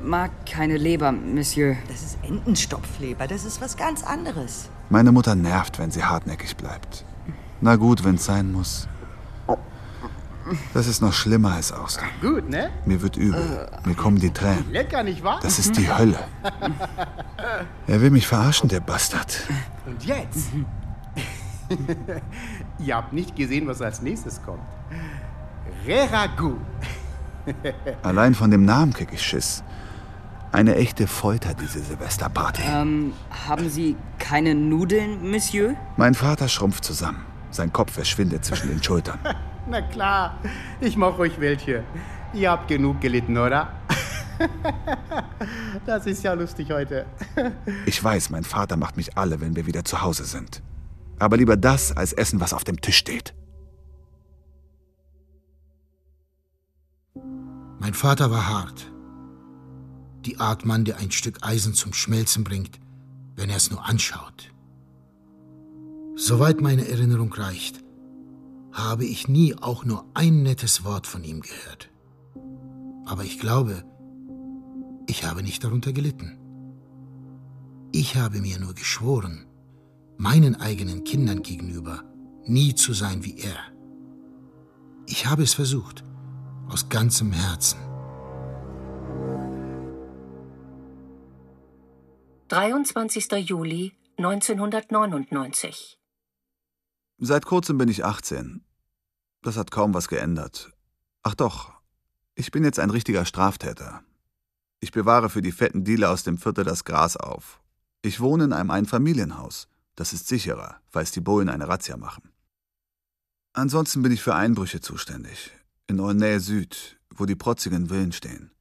[0.03, 1.75] mag keine Leber, Monsieur.
[1.87, 3.27] Das ist Entenstopfleber.
[3.27, 4.69] Das ist was ganz anderes.
[4.89, 7.05] Meine Mutter nervt, wenn sie hartnäckig bleibt.
[7.61, 8.87] Na gut, wenn's sein muss.
[10.73, 12.07] Das ist noch schlimmer als Austern.
[12.21, 12.69] Gut, ne?
[12.85, 13.69] Mir wird übel.
[13.85, 14.71] Mir kommen die Tränen.
[14.71, 15.39] Lecker, nicht wahr?
[15.41, 16.19] Das ist die Hölle.
[17.85, 19.43] Er will mich verarschen, der Bastard.
[19.85, 20.47] Und jetzt?
[22.79, 24.61] Ihr habt nicht gesehen, was als nächstes kommt.
[25.87, 26.55] Reragu.
[28.03, 29.63] Allein von dem Namen krieg ich Schiss.
[30.51, 32.61] Eine echte Folter, diese Silvesterparty.
[32.65, 33.13] Ähm,
[33.47, 35.75] haben Sie keine Nudeln, Monsieur?
[35.95, 37.25] Mein Vater schrumpft zusammen.
[37.51, 39.19] Sein Kopf verschwindet zwischen den Schultern.
[39.69, 40.37] Na klar,
[40.81, 41.83] ich mach euch welche.
[42.33, 43.71] Ihr habt genug gelitten, oder?
[45.85, 47.05] Das ist ja lustig heute.
[47.85, 50.61] Ich weiß, mein Vater macht mich alle, wenn wir wieder zu Hause sind.
[51.17, 53.33] Aber lieber das, als Essen, was auf dem Tisch steht.
[57.79, 58.91] Mein Vater war hart.
[60.25, 62.79] Die Art Mann, der ein Stück Eisen zum Schmelzen bringt,
[63.35, 64.51] wenn er es nur anschaut.
[66.15, 67.83] Soweit meine Erinnerung reicht,
[68.73, 71.89] habe ich nie auch nur ein nettes Wort von ihm gehört.
[73.05, 73.83] Aber ich glaube,
[75.07, 76.37] ich habe nicht darunter gelitten.
[77.91, 79.45] Ich habe mir nur geschworen,
[80.17, 82.03] meinen eigenen Kindern gegenüber
[82.45, 83.57] nie zu sein wie er.
[85.05, 86.03] Ich habe es versucht,
[86.69, 87.79] aus ganzem Herzen.
[92.49, 93.31] 23.
[93.49, 95.99] Juli 1999
[97.19, 98.63] Seit kurzem bin ich 18.
[99.41, 100.71] Das hat kaum was geändert.
[101.23, 101.73] Ach doch,
[102.35, 104.03] ich bin jetzt ein richtiger Straftäter.
[104.79, 107.59] Ich bewahre für die fetten Dealer aus dem Viertel das Gras auf.
[108.01, 109.67] Ich wohne in einem Einfamilienhaus.
[109.95, 112.31] Das ist sicherer, falls die Bullen eine Razzia machen.
[113.53, 115.56] Ansonsten bin ich für Einbrüche zuständig.
[115.89, 118.51] In Aulnay Süd, wo die protzigen Villen stehen.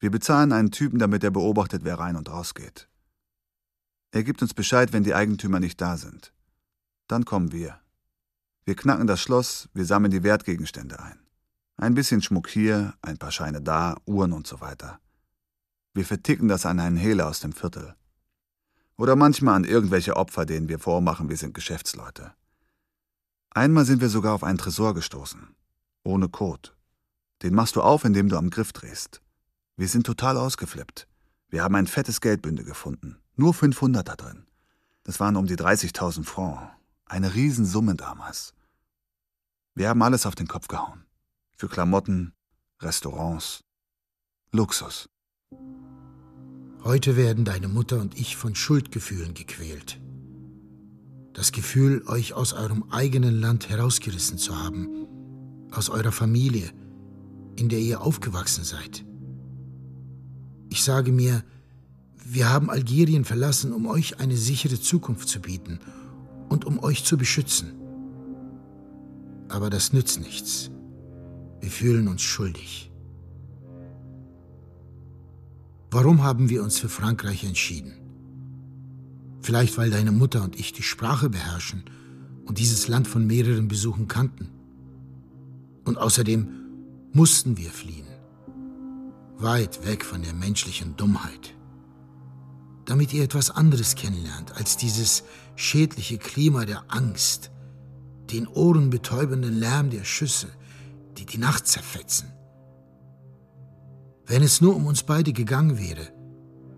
[0.00, 2.90] Wir bezahlen einen Typen, damit er beobachtet, wer rein und raus geht.
[4.10, 6.34] Er gibt uns Bescheid, wenn die Eigentümer nicht da sind.
[7.06, 7.80] Dann kommen wir.
[8.66, 11.18] Wir knacken das Schloss, wir sammeln die Wertgegenstände ein.
[11.78, 15.00] Ein bisschen Schmuck hier, ein paar Scheine da, Uhren und so weiter.
[15.94, 17.94] Wir verticken das an einen Hehler aus dem Viertel.
[18.98, 22.34] Oder manchmal an irgendwelche Opfer, denen wir vormachen, wir sind Geschäftsleute.
[23.48, 25.54] Einmal sind wir sogar auf einen Tresor gestoßen.
[26.04, 26.70] Ohne Code.
[27.42, 29.22] Den machst du auf, indem du am Griff drehst.
[29.76, 31.06] Wir sind total ausgeflippt.
[31.48, 33.18] Wir haben ein fettes Geldbünde gefunden.
[33.36, 34.46] Nur 500 da drin.
[35.04, 36.72] Das waren um die 30.000 Francs.
[37.06, 38.52] Eine Riesensumme damals.
[39.74, 41.04] Wir haben alles auf den Kopf gehauen.
[41.56, 42.34] Für Klamotten,
[42.80, 43.64] Restaurants,
[44.52, 45.08] Luxus.
[46.84, 50.00] Heute werden deine Mutter und ich von Schuldgefühlen gequält.
[51.32, 55.06] Das Gefühl, euch aus eurem eigenen Land herausgerissen zu haben,
[55.70, 56.70] aus eurer Familie,
[57.56, 59.04] in der ihr aufgewachsen seid.
[60.70, 61.42] Ich sage mir,
[62.24, 65.80] wir haben Algerien verlassen, um euch eine sichere Zukunft zu bieten
[66.48, 67.72] und um euch zu beschützen.
[69.48, 70.70] Aber das nützt nichts.
[71.60, 72.90] Wir fühlen uns schuldig.
[75.90, 77.94] Warum haben wir uns für Frankreich entschieden?
[79.40, 81.84] Vielleicht weil deine Mutter und ich die Sprache beherrschen
[82.44, 84.50] und dieses Land von mehreren Besuchen kannten.
[85.88, 86.46] Und außerdem
[87.12, 88.06] mussten wir fliehen.
[89.38, 91.56] Weit weg von der menschlichen Dummheit.
[92.84, 95.24] Damit ihr etwas anderes kennenlernt als dieses
[95.56, 97.50] schädliche Klima der Angst,
[98.30, 100.48] den ohrenbetäubenden Lärm der Schüsse,
[101.16, 102.28] die die Nacht zerfetzen.
[104.26, 106.12] Wenn es nur um uns beide gegangen wäre,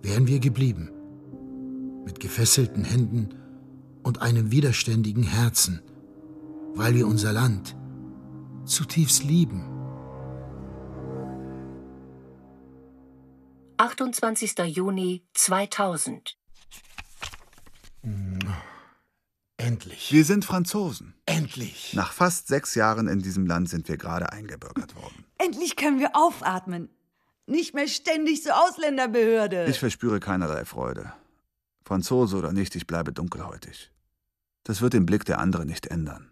[0.02, 0.88] wären wir geblieben.
[2.04, 3.30] Mit gefesselten Händen
[4.04, 5.82] und einem widerständigen Herzen,
[6.76, 7.74] weil wir unser Land
[8.64, 9.64] zutiefst lieben.
[13.78, 14.58] 28.
[14.66, 16.36] Juni 2000
[19.56, 20.10] Endlich.
[20.10, 21.14] Wir sind Franzosen.
[21.26, 21.92] Endlich.
[21.94, 25.24] Nach fast sechs Jahren in diesem Land sind wir gerade eingebürgert worden.
[25.36, 26.88] Endlich können wir aufatmen.
[27.46, 29.66] Nicht mehr ständig zur Ausländerbehörde.
[29.66, 31.12] Ich verspüre keinerlei Freude.
[31.84, 33.90] Franzose oder nicht, ich bleibe dunkelhäutig.
[34.64, 36.30] Das wird den Blick der anderen nicht ändern.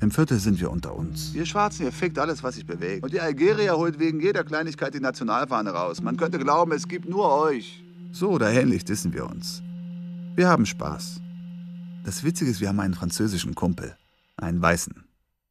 [0.00, 1.34] Im Viertel sind wir unter uns.
[1.34, 3.04] Ihr Schwarzen, ihr fickt alles, was sich bewegt.
[3.04, 6.00] Und die Algerier holt wegen jeder Kleinigkeit die Nationalfahne raus.
[6.00, 7.84] Man könnte glauben, es gibt nur euch.
[8.10, 9.62] So oder ähnlich dissen wir uns.
[10.34, 11.20] Wir haben Spaß.
[12.02, 13.94] Das Witzige ist, wir haben einen französischen Kumpel.
[14.38, 15.04] Einen Weißen.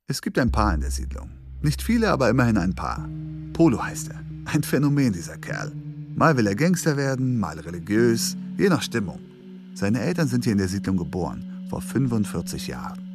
[0.07, 1.29] Es gibt ein paar in der Siedlung.
[1.61, 3.07] Nicht viele, aber immerhin ein paar.
[3.53, 4.19] Polo heißt er.
[4.45, 5.71] Ein Phänomen, dieser Kerl.
[6.15, 9.19] Mal will er Gangster werden, mal religiös, je nach Stimmung.
[9.75, 13.08] Seine Eltern sind hier in der Siedlung geboren, vor 45 Jahren.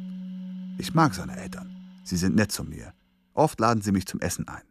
[0.77, 1.73] Ich mag seine Eltern.
[2.03, 2.93] Sie sind nett zu mir.
[3.33, 4.63] Oft laden sie mich zum Essen ein.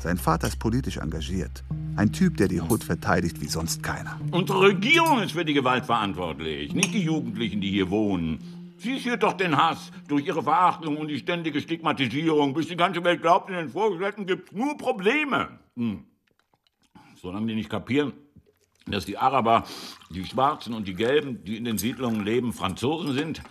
[0.00, 1.62] Sein Vater ist politisch engagiert.
[1.96, 4.18] Ein Typ, der die Hut verteidigt wie sonst keiner.
[4.30, 8.74] Unsere Regierung ist für die Gewalt verantwortlich, nicht die Jugendlichen, die hier wohnen.
[8.78, 13.04] Sie schürt doch den Hass durch ihre Verachtung und die ständige Stigmatisierung, bis die ganze
[13.04, 15.60] Welt glaubt, in den Vorgesetzten gibt es nur Probleme.
[15.76, 16.04] Hm.
[17.14, 18.12] Solange die nicht kapieren,
[18.86, 19.64] dass die Araber,
[20.10, 23.42] die Schwarzen und die Gelben, die in den Siedlungen leben, Franzosen sind,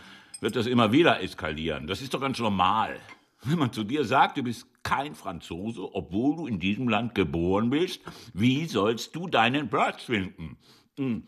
[0.41, 1.87] wird das immer wieder eskalieren.
[1.87, 2.99] Das ist doch ganz normal.
[3.43, 7.69] Wenn man zu dir sagt, du bist kein Franzose, obwohl du in diesem Land geboren
[7.69, 8.01] bist,
[8.33, 10.57] wie sollst du deinen Platz finden?
[10.97, 11.23] Hm.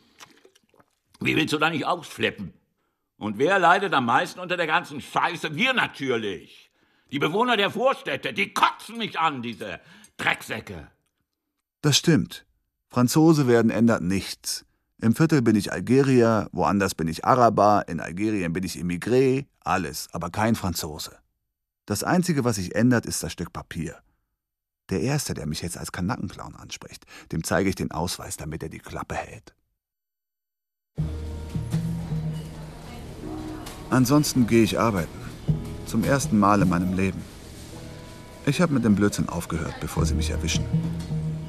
[1.19, 2.53] Wie willst du da nicht ausflippen?
[3.17, 5.55] Und wer leidet am meisten unter der ganzen Scheiße?
[5.55, 6.71] Wir natürlich.
[7.11, 9.79] Die Bewohner der Vorstädte, die kotzen mich an, diese
[10.17, 10.89] Drecksäcke.
[11.81, 12.45] Das stimmt.
[12.89, 14.65] Franzose werden ändert nichts.
[15.03, 20.07] Im Viertel bin ich Algerier, woanders bin ich Araber, in Algerien bin ich Immigré, alles,
[20.13, 21.11] aber kein Franzose.
[21.85, 23.97] Das Einzige, was sich ändert, ist das Stück Papier.
[24.89, 28.69] Der Erste, der mich jetzt als Kanackenclown anspricht, dem zeige ich den Ausweis, damit er
[28.69, 29.53] die Klappe hält.
[33.89, 35.19] Ansonsten gehe ich arbeiten.
[35.85, 37.21] Zum ersten Mal in meinem Leben.
[38.45, 40.63] Ich habe mit dem Blödsinn aufgehört, bevor sie mich erwischen.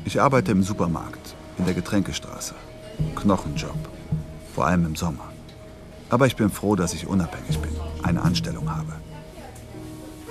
[0.05, 2.57] Ich arbeite im Supermarkt, in der Getränkestraße.
[3.17, 3.89] Knochenjob.
[4.55, 5.33] Vor allem im Sommer.
[6.11, 8.93] Aber ich bin froh, dass ich unabhängig bin, eine Anstellung habe.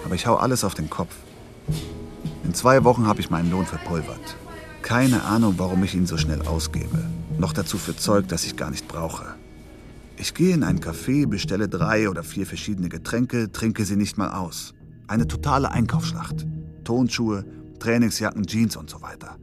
[0.06, 1.16] Aber ich hau alles auf den Kopf.
[2.44, 4.38] In zwei Wochen habe ich meinen Lohn verpulvert.
[4.82, 7.04] Keine Ahnung, warum ich ihn so schnell ausgebe.
[7.38, 9.26] Noch dazu für Zeug, das ich gar nicht brauche.
[10.18, 14.32] Ich gehe in ein Café, bestelle drei oder vier verschiedene Getränke, trinke sie nicht mal
[14.32, 14.74] aus.
[15.08, 16.46] Eine totale Einkaufsschlacht.
[16.84, 17.46] Tonschuhe,
[17.80, 19.38] Trainingsjacken, Jeans und so weiter.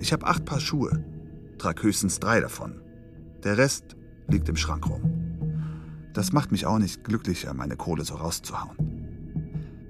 [0.00, 1.04] Ich habe acht Paar Schuhe,
[1.64, 2.82] trage höchstens drei davon.
[3.42, 3.96] Der Rest
[4.28, 6.10] liegt im Schrank rum.
[6.12, 8.76] Das macht mich auch nicht glücklicher, meine Kohle so rauszuhauen.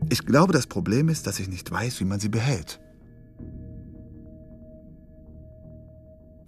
[0.09, 2.81] Ich glaube, das Problem ist, dass ich nicht weiß, wie man sie behält.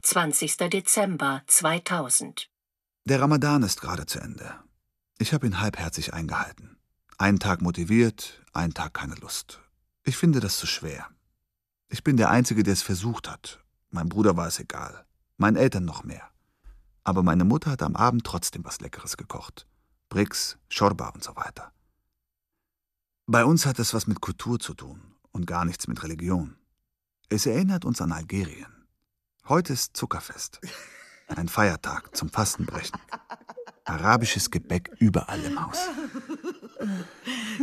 [0.02, 0.56] 20.
[0.56, 2.48] Dezember 2000
[3.04, 4.54] Der Ramadan ist gerade zu Ende.
[5.18, 6.78] Ich habe ihn halbherzig eingehalten.
[7.18, 9.60] Einen Tag motiviert, einen Tag keine Lust.
[10.04, 11.08] Ich finde das zu schwer.
[11.88, 13.64] Ich bin der Einzige, der es versucht hat.
[13.90, 15.05] Mein Bruder war es egal.
[15.38, 16.31] Meinen Eltern noch mehr.
[17.05, 19.66] Aber meine Mutter hat am Abend trotzdem was Leckeres gekocht.
[20.09, 21.72] Brix, Schorba und so weiter.
[23.27, 26.57] Bei uns hat es was mit Kultur zu tun und gar nichts mit Religion.
[27.29, 28.87] Es erinnert uns an Algerien.
[29.49, 30.61] Heute ist Zuckerfest.
[31.29, 32.99] Ein Feiertag zum Fastenbrechen.
[33.85, 35.79] Arabisches Gebäck überall im Haus.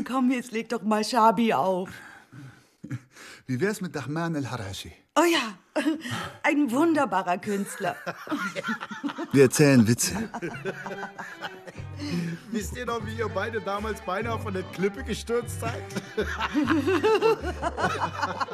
[0.06, 1.90] Komm, jetzt leg doch mal Shabi auf.
[3.46, 4.94] Wie wär's mit Dahman el-Harashi?
[5.16, 5.54] Oh ja,
[6.44, 7.96] ein wunderbarer Künstler.
[9.32, 10.28] Wir erzählen Witze.
[12.52, 15.84] Wisst ihr noch, wie ihr beide damals beinahe von der Klippe gestürzt seid?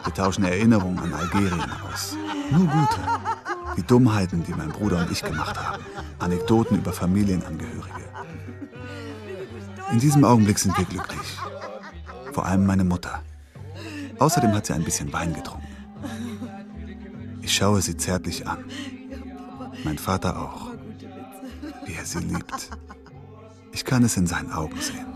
[0.04, 2.18] Wir tauschen Erinnerungen an Algerien aus.
[2.52, 3.00] Nur gute.
[3.78, 5.84] Die Dummheiten, die mein Bruder und ich gemacht haben.
[6.20, 8.04] Anekdoten über Familienangehörige.
[9.92, 11.38] In diesem Augenblick sind wir glücklich.
[12.34, 13.24] Vor allem meine Mutter.
[14.20, 15.68] Außerdem hat sie ein bisschen Wein getrunken.
[17.50, 18.60] Ich schaue sie zärtlich an.
[19.84, 20.70] Mein Vater auch.
[21.84, 22.70] Wie er sie liebt.
[23.72, 25.08] Ich kann es in seinen Augen sehen.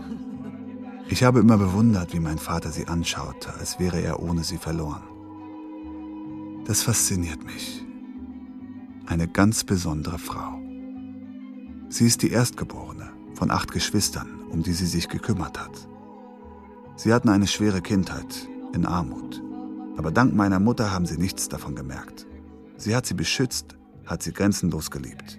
[1.08, 5.04] Ich habe immer bewundert, wie mein Vater sie anschaute, als wäre er ohne sie verloren.
[6.66, 7.84] Das fasziniert mich.
[9.06, 10.60] Eine ganz besondere Frau.
[11.88, 15.88] Sie ist die Erstgeborene von acht Geschwistern, um die sie sich gekümmert hat.
[16.96, 19.43] Sie hatten eine schwere Kindheit in Armut.
[19.96, 22.26] Aber dank meiner Mutter haben sie nichts davon gemerkt.
[22.76, 23.76] Sie hat sie beschützt,
[24.06, 25.38] hat sie grenzenlos geliebt.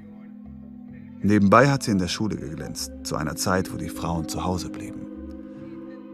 [1.21, 4.69] Nebenbei hat sie in der Schule geglänzt, zu einer Zeit, wo die Frauen zu Hause
[4.69, 5.07] blieben.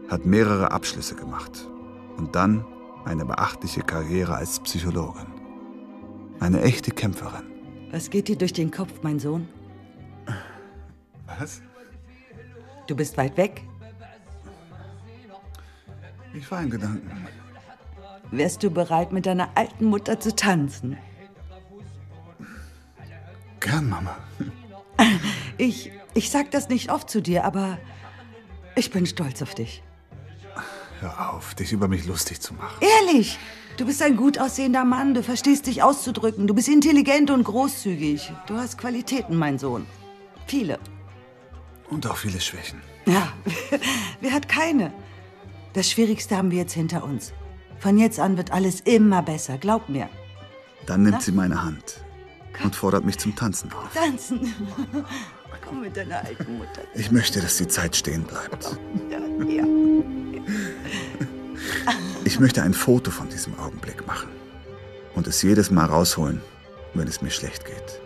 [0.08, 1.68] Hat mehrere Abschlüsse gemacht
[2.16, 2.64] und dann
[3.04, 5.26] eine beachtliche Karriere als Psychologin.
[6.40, 7.44] Eine echte Kämpferin.
[7.90, 9.48] Was geht dir durch den Kopf, mein Sohn?
[11.38, 11.60] Was?
[12.86, 13.62] Du bist weit weg.
[16.34, 17.10] Ich war in Gedanken.
[18.32, 20.96] Wärst du bereit, mit deiner alten Mutter zu tanzen?
[23.60, 24.16] Gern, Mama.
[25.58, 27.78] Ich, ich sag das nicht oft zu dir, aber
[28.74, 29.82] ich bin stolz auf dich.
[31.00, 32.80] Hör auf, dich über mich lustig zu machen.
[32.80, 33.38] Ehrlich,
[33.76, 38.32] du bist ein gut aussehender Mann, du verstehst dich auszudrücken, du bist intelligent und großzügig.
[38.46, 39.86] Du hast Qualitäten, mein Sohn.
[40.46, 40.78] Viele.
[41.90, 42.80] Und auch viele Schwächen.
[43.06, 43.32] Ja,
[44.20, 44.92] wer hat keine?
[45.74, 47.34] Das Schwierigste haben wir jetzt hinter uns.
[47.82, 50.08] Von jetzt an wird alles immer besser, glaub mir.
[50.86, 51.20] Dann nimmt Na?
[51.20, 51.96] sie meine Hand
[52.62, 53.92] und fordert mich zum Tanzen auf.
[53.92, 54.54] Tanzen.
[55.68, 56.82] Komm mit deiner alten Mutter.
[56.94, 58.78] Ich möchte, dass die Zeit stehen bleibt.
[59.10, 59.64] Ja, ja.
[62.24, 64.28] Ich möchte ein Foto von diesem Augenblick machen
[65.16, 66.40] und es jedes Mal rausholen,
[66.94, 68.00] wenn es mir schlecht geht.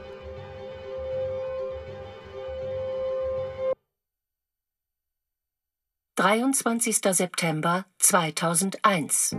[6.19, 7.13] »23.
[7.13, 9.37] September 2001.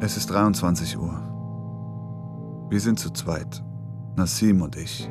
[0.00, 1.22] Es ist 23 Uhr.
[2.68, 3.62] Wir sind zu zweit.
[4.16, 5.08] Nassim und ich.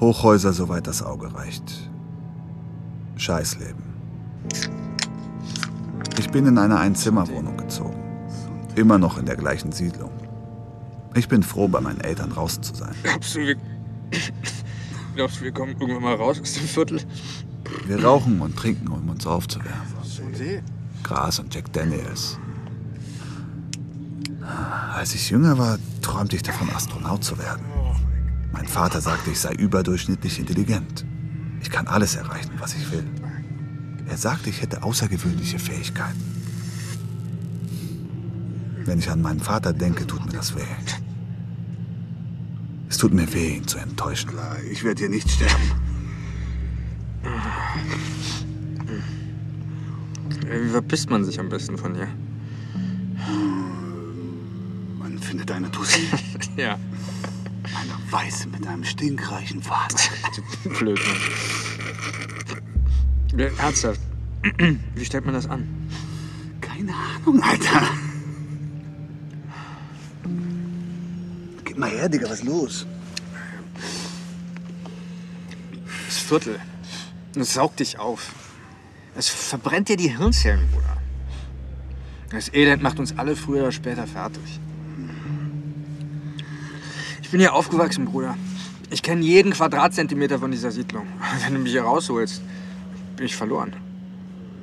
[0.00, 1.90] Hochhäuser, soweit das Auge reicht.
[3.16, 3.82] Scheißleben.
[6.18, 7.96] Ich bin in eine Einzimmerwohnung gezogen.
[8.74, 10.10] Immer noch in der gleichen Siedlung.
[11.14, 12.94] Ich bin froh, bei meinen Eltern raus zu sein.
[13.02, 13.56] Glaubst du, wir,
[15.14, 17.00] glaubst du, wir kommen irgendwann mal raus aus dem Viertel?
[17.86, 19.94] Wir rauchen und trinken, um uns aufzuwärmen.
[21.02, 22.38] Gras und Jack Daniels.
[24.94, 27.64] Als ich jünger war, träumte ich davon, Astronaut zu werden.
[28.52, 31.04] Mein Vater sagte, ich sei überdurchschnittlich intelligent.
[31.60, 33.04] Ich kann alles erreichen, was ich will.
[34.08, 36.20] Er sagte, ich hätte außergewöhnliche Fähigkeiten.
[38.84, 40.60] Wenn ich an meinen Vater denke, tut mir das weh.
[42.88, 44.30] Es tut mir weh, ihn zu enttäuschen.
[44.72, 45.72] Ich werde hier nicht sterben.
[50.46, 52.08] Wie verpisst man sich am besten von hier?
[55.28, 56.08] Findet eine Tussi.
[56.56, 56.78] ja.
[57.64, 60.10] Eine Weiße mit einem stinkreichen Bart.
[60.78, 61.16] Blöd, Mann.
[63.38, 64.00] Ja, Ernsthaft.
[64.94, 65.68] Wie stellt man das an?
[66.62, 67.82] Keine Ahnung, Alter.
[71.64, 72.86] Gib mal her, Digga, was ist los?
[76.06, 76.58] Das Viertel.
[77.34, 78.32] Das saugt dich auf.
[79.14, 80.96] Es verbrennt dir die Hirnzellen, Bruder.
[82.30, 84.58] Das Elend macht uns alle früher oder später fertig.
[87.28, 88.38] Ich bin hier aufgewachsen, Bruder.
[88.88, 91.06] Ich kenne jeden Quadratzentimeter von dieser Siedlung.
[91.44, 92.40] Wenn du mich hier rausholst,
[93.16, 93.76] bin ich verloren.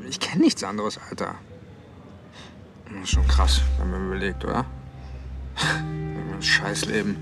[0.10, 1.36] Ich kenne nichts anderes, Alter.
[2.86, 4.66] Das ist schon krass, wenn man überlegt, oder?
[5.78, 7.18] Ein Scheißleben,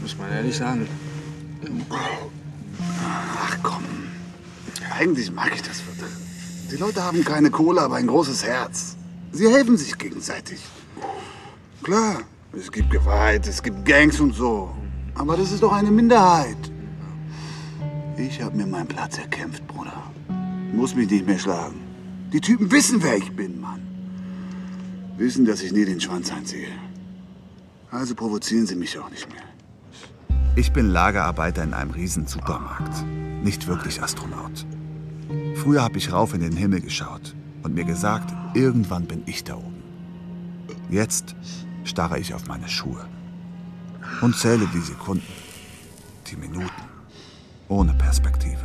[0.00, 0.88] muss man ehrlich sagen.
[3.38, 3.84] Ach komm.
[4.98, 6.10] Eigentlich mag ich das Viertel.
[6.72, 8.96] Die Leute haben keine Kohle, aber ein großes Herz.
[9.30, 10.60] Sie helfen sich gegenseitig.
[11.84, 12.22] Klar,
[12.56, 14.70] es gibt Gewalt, es gibt Gangs und so.
[15.14, 16.70] Aber das ist doch eine Minderheit.
[18.16, 20.02] Ich habe mir meinen Platz erkämpft, Bruder.
[20.72, 21.80] Muss mich nicht mehr schlagen.
[22.32, 23.80] Die Typen wissen, wer ich bin, Mann.
[25.16, 26.68] Wissen, dass ich nie den Schwanz einziehe.
[27.90, 29.42] Also provozieren sie mich auch nicht mehr.
[30.56, 33.04] Ich bin Lagerarbeiter in einem riesen Supermarkt.
[33.42, 34.66] Nicht wirklich Astronaut.
[35.56, 39.56] Früher habe ich rauf in den Himmel geschaut und mir gesagt, irgendwann bin ich da
[39.56, 39.82] oben.
[40.90, 41.34] Jetzt
[41.84, 43.04] starre ich auf meine Schuhe
[44.20, 45.26] und zähle die Sekunden,
[46.26, 46.82] die Minuten,
[47.68, 48.64] ohne Perspektive.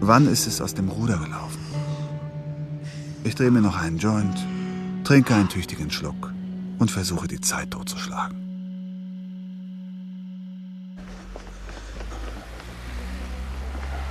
[0.00, 1.60] Wann ist es aus dem Ruder gelaufen?
[3.24, 4.36] Ich drehe mir noch einen Joint,
[5.04, 6.32] trinke einen tüchtigen Schluck
[6.78, 8.36] und versuche die Zeit totzuschlagen.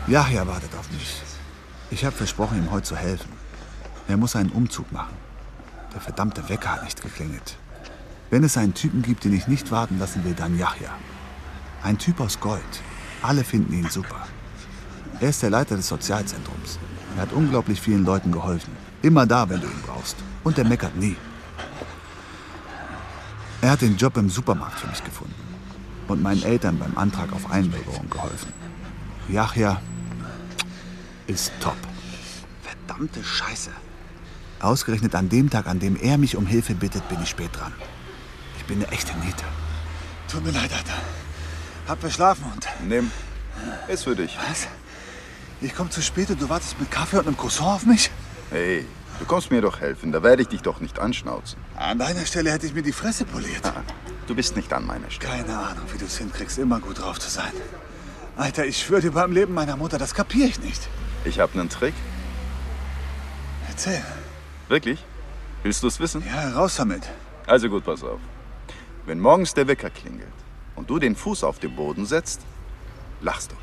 [0.07, 1.21] Yahya wartet auf mich.
[1.91, 3.31] Ich habe versprochen, ihm heute zu helfen.
[4.07, 5.15] Er muss einen Umzug machen.
[5.93, 7.57] Der verdammte Wecker hat nicht geklingelt.
[8.29, 10.89] Wenn es einen Typen gibt, den ich nicht warten lassen will, dann Yahya.
[11.83, 12.61] Ein Typ aus Gold.
[13.21, 14.27] Alle finden ihn super.
[15.19, 16.79] Er ist der Leiter des Sozialzentrums.
[17.15, 18.75] Er hat unglaublich vielen Leuten geholfen.
[19.01, 20.15] Immer da, wenn du ihn brauchst.
[20.43, 21.15] Und er meckert nie.
[23.61, 25.35] Er hat den Job im Supermarkt für mich gefunden.
[26.07, 28.51] Und meinen Eltern beim Antrag auf Einbürgerung geholfen.
[29.29, 29.79] Yahya
[31.27, 31.77] ist top.
[32.63, 33.71] Verdammte Scheiße.
[34.63, 37.73] Ausgerechnet an dem Tag, an dem er mich um Hilfe bittet, bin ich spät dran.
[38.57, 39.43] Ich bin eine echte Niete.
[40.31, 40.93] Tut mir leid, Alter.
[41.85, 42.65] Hab verschlafen und.
[42.87, 43.11] Nimm.
[43.89, 44.37] Ist für dich.
[44.49, 44.67] Was?
[45.59, 48.09] Ich komme zu spät und du wartest mit Kaffee und einem Croissant auf mich?
[48.51, 48.85] Hey,
[49.19, 50.13] du kommst mir doch helfen.
[50.13, 51.59] Da werde ich dich doch nicht anschnauzen.
[51.75, 53.65] An deiner Stelle hätte ich mir die Fresse poliert.
[53.65, 53.83] Ah,
[54.27, 55.43] du bist nicht an meiner Stelle.
[55.43, 57.51] Keine Ahnung, wie du es hinkriegst, immer gut drauf zu sein.
[58.37, 60.87] Alter, ich schwöre dir beim Leben meiner Mutter, das kapiere ich nicht.
[61.25, 61.93] Ich habe einen Trick.
[63.67, 64.01] Erzähl.
[64.73, 65.05] Wirklich?
[65.61, 66.23] Willst du es wissen?
[66.25, 67.03] Ja, raus damit.
[67.45, 68.19] Also gut, pass auf.
[69.05, 70.33] Wenn morgens der Wecker klingelt
[70.75, 72.41] und du den Fuß auf den Boden setzt,
[73.21, 73.55] lachst du.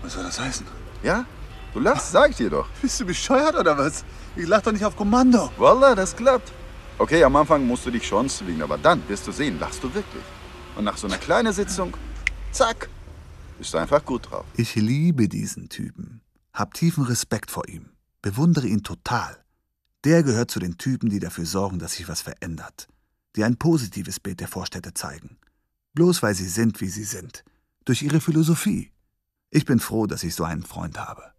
[0.00, 0.64] Was soll das heißen?
[1.02, 1.26] Ja?
[1.74, 2.66] Du lachst, sag ich dir doch.
[2.80, 4.06] Bist du bescheuert oder was?
[4.36, 5.50] Ich lach doch nicht auf Kommando.
[5.58, 6.50] Wallah, das klappt.
[6.96, 9.92] Okay, am Anfang musst du dich schon zwingen, aber dann wirst du sehen, lachst du
[9.92, 10.24] wirklich.
[10.76, 11.94] Und nach so einer kleinen Sitzung,
[12.52, 12.88] zack,
[13.58, 14.46] bist du einfach gut drauf.
[14.56, 16.22] Ich liebe diesen Typen.
[16.54, 17.90] Hab tiefen Respekt vor ihm.
[18.22, 19.43] Bewundere ihn total.
[20.04, 22.88] Der gehört zu den Typen, die dafür sorgen, dass sich was verändert.
[23.36, 25.38] Die ein positives Bild der Vorstädte zeigen.
[25.94, 27.42] Bloß weil sie sind, wie sie sind.
[27.86, 28.92] Durch ihre Philosophie.
[29.50, 31.32] Ich bin froh, dass ich so einen Freund habe.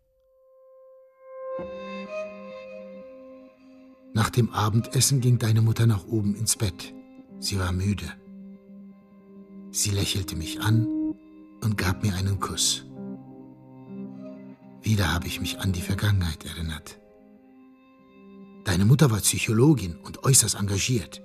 [4.13, 6.93] Nach dem Abendessen ging deine Mutter nach oben ins Bett.
[7.39, 8.11] Sie war müde.
[9.72, 10.88] Sie lächelte mich an
[11.61, 12.86] und gab mir einen Kuss.
[14.82, 16.99] Wieder habe ich mich an die Vergangenheit erinnert.
[18.66, 21.22] Deine Mutter war Psychologin und äußerst engagiert.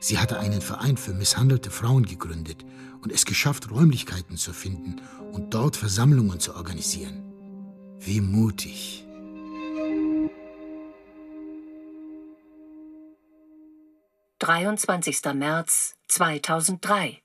[0.00, 2.64] Sie hatte einen Verein für misshandelte Frauen gegründet
[3.02, 4.96] und es geschafft, Räumlichkeiten zu finden
[5.30, 7.22] und dort Versammlungen zu organisieren.
[7.98, 9.04] Wie mutig.
[14.40, 15.34] »23.
[15.34, 17.20] März 2003.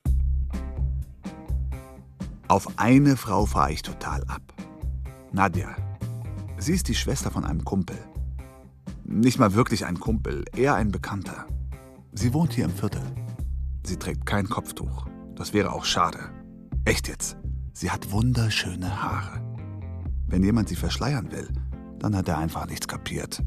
[2.48, 4.42] Auf eine Frau fahre ich total ab.
[5.32, 5.74] Nadja.
[6.58, 7.98] Sie ist die Schwester von einem Kumpel.
[9.08, 11.46] Nicht mal wirklich ein Kumpel, eher ein Bekannter.
[12.12, 13.02] Sie wohnt hier im Viertel.
[13.84, 15.06] Sie trägt kein Kopftuch.
[15.36, 16.18] Das wäre auch schade.
[16.84, 17.36] Echt jetzt.
[17.72, 19.40] Sie hat wunderschöne Haare.
[20.26, 21.48] Wenn jemand sie verschleiern will,
[22.00, 23.44] dann hat er einfach nichts kapiert.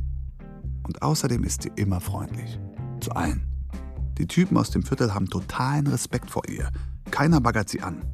[0.83, 2.57] Und außerdem ist sie immer freundlich.
[3.01, 3.45] Zu allen.
[4.17, 6.71] Die Typen aus dem Viertel haben totalen Respekt vor ihr.
[7.11, 8.05] Keiner baggert sie an.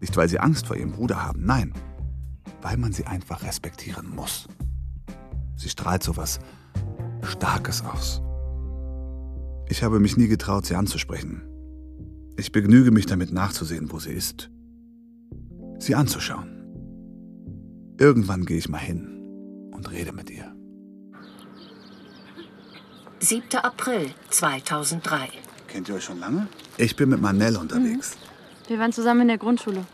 [0.00, 1.72] Nicht, weil sie Angst vor ihrem Bruder haben, nein,
[2.62, 4.46] weil man sie einfach respektieren muss.
[5.56, 6.38] Sie strahlt so was
[7.24, 8.22] Starkes aus.
[9.68, 11.42] Ich habe mich nie getraut, sie anzusprechen.
[12.36, 14.50] Ich begnüge mich damit nachzusehen, wo sie ist.
[15.78, 16.50] Sie anzuschauen.
[17.98, 20.52] Irgendwann gehe ich mal hin und rede mit ihr.
[23.20, 23.42] 7.
[23.62, 25.28] April 2003.
[25.68, 26.46] Kennt ihr euch schon lange?
[26.76, 28.16] Ich bin mit Manel unterwegs.
[28.68, 29.84] Wir waren zusammen in der Grundschule.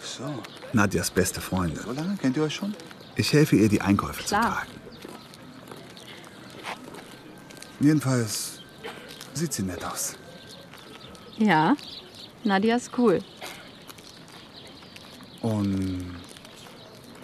[0.00, 0.24] So.
[0.72, 1.78] Nadjas beste Freundin.
[1.84, 2.74] So lange kennt ihr euch schon?
[3.16, 4.42] Ich helfe ihr, die Einkäufe Klar.
[4.42, 4.81] zu tragen.
[7.82, 8.60] Jedenfalls
[9.34, 10.14] sieht sie nett aus.
[11.36, 11.76] Ja,
[12.44, 13.18] Nadia ist cool.
[15.40, 16.14] Und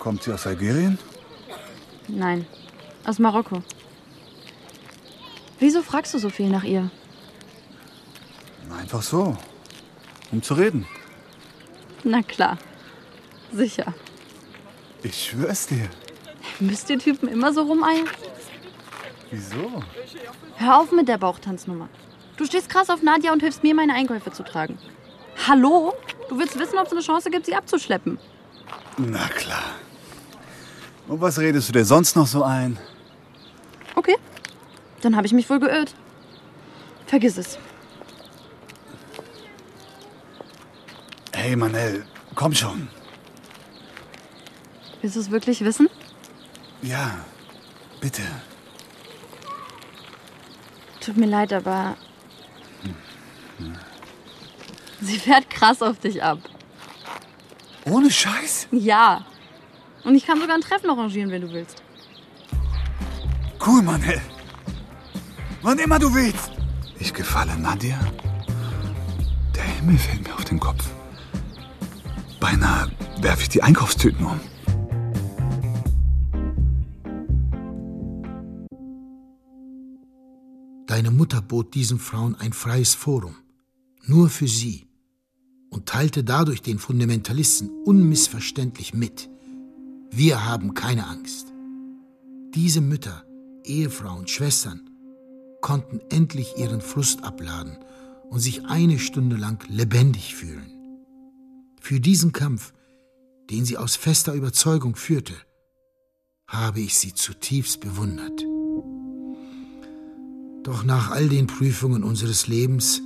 [0.00, 0.98] kommt sie aus Algerien?
[2.08, 2.44] Nein,
[3.04, 3.62] aus Marokko.
[5.60, 6.90] Wieso fragst du so viel nach ihr?
[8.76, 9.36] Einfach so.
[10.32, 10.86] Um zu reden.
[12.02, 12.58] Na klar,
[13.52, 13.94] sicher.
[15.04, 15.88] Ich schwör's dir.
[16.58, 18.08] Müsst ihr Typen immer so rumeiern?
[19.30, 19.82] Wieso?
[20.56, 21.88] Hör auf mit der Bauchtanznummer.
[22.36, 24.78] Du stehst krass auf Nadja und hilfst mir, meine Einkäufe zu tragen.
[25.46, 25.94] Hallo?
[26.28, 28.18] Du willst wissen, ob es eine Chance gibt, sie abzuschleppen.
[28.96, 29.74] Na klar.
[31.08, 32.78] Und was redest du dir sonst noch so ein?
[33.94, 34.16] Okay,
[35.00, 35.94] dann habe ich mich wohl geirrt.
[37.06, 37.58] Vergiss es.
[41.32, 42.04] Hey Manel,
[42.34, 42.88] komm schon.
[45.00, 45.88] Willst du es wirklich wissen?
[46.82, 47.24] Ja,
[48.00, 48.22] bitte.
[51.08, 51.96] Tut mir leid, aber.
[55.00, 56.38] Sie fährt krass auf dich ab.
[57.86, 58.68] Ohne Scheiß?
[58.72, 59.24] Ja.
[60.04, 61.82] Und ich kann sogar ein Treffen arrangieren, wenn du willst.
[63.66, 64.20] Cool, Manel.
[65.62, 66.50] Wann immer du willst.
[66.98, 67.98] Ich gefalle Nadja.
[69.56, 70.90] Der Himmel fällt mir auf den Kopf.
[72.38, 72.90] Beinahe
[73.22, 74.38] werfe ich die Einkaufstüten um.
[80.88, 83.36] Deine Mutter bot diesen Frauen ein freies Forum,
[84.06, 84.86] Nur für sie.
[85.68, 89.28] Und teilte dadurch den Fundamentalisten unmissverständlich mit.
[90.10, 91.52] Wir haben keine Angst.
[92.54, 93.22] Diese Mütter,
[93.64, 94.88] Ehefrauen, Schwestern
[95.60, 97.76] konnten endlich ihren Frust abladen
[98.30, 100.72] und sich eine Stunde lang lebendig fühlen.
[101.82, 102.72] Für diesen Kampf,
[103.50, 105.34] den sie aus fester Überzeugung führte,
[106.46, 108.42] habe ich sie zutiefst bewundert.
[110.62, 113.00] Doch nach all den Prüfungen unseres Lebens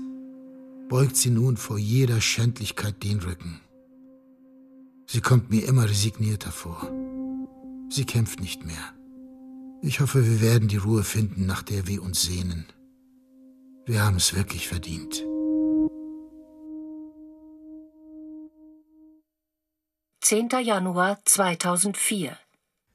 [0.89, 3.61] beugt sie nun vor jeder Schändlichkeit den Rücken.
[5.07, 6.91] Sie kommt mir immer resignierter vor.
[7.89, 8.95] Sie kämpft nicht mehr.
[9.83, 12.67] Ich hoffe, wir werden die Ruhe finden, nach der wir uns sehnen.
[13.85, 15.25] Wir haben es wirklich verdient.
[20.21, 22.39] Zehnter Januar 2004.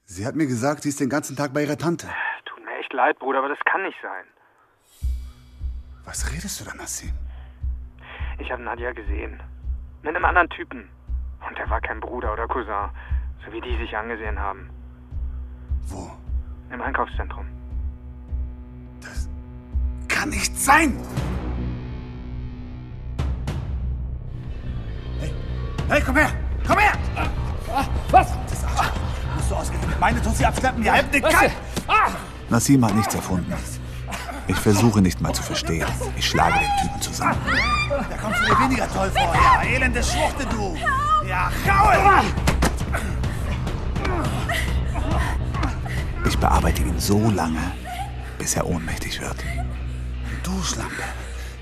[0.06, 2.08] Sie hat mir gesagt, sie ist den ganzen Tag bei ihrer Tante.
[2.46, 4.26] Tut mir echt leid, Bruder, aber das kann nicht sein.
[6.08, 7.12] Was redest du da, Nassim?
[8.40, 9.42] Ich habe Nadja gesehen.
[10.04, 10.88] Mit einem anderen Typen.
[11.48, 12.90] Und er war kein Bruder oder Cousin,
[13.46, 14.70] so wie die sich angesehen haben.
[15.88, 16.10] Wo?
[16.72, 17.46] Im Einkaufszentrum.
[20.08, 20.98] Kann nicht sein!
[25.90, 26.30] Hey, komm her!
[26.66, 26.94] Komm her!
[28.12, 28.34] Was?
[28.50, 28.92] Das Arsch.
[29.36, 30.84] Musst du ausgerechnet meine Tussi abschleppen?
[30.84, 31.52] Die halten den kalt!
[32.50, 33.54] Nassim hat nichts erfunden.
[34.48, 35.88] Ich versuche nicht mal zu verstehen.
[36.16, 37.42] Ich schlage den Typen zusammen.
[37.90, 39.64] Da kommst du dir weniger toll vor, ja.
[39.64, 40.78] Elende Schwuchte, du!
[41.28, 42.24] Ja, Gaul!
[46.26, 47.72] Ich bearbeite ihn so lange,
[48.38, 49.38] bis er ohnmächtig wird.
[50.44, 51.04] Du Schlampe.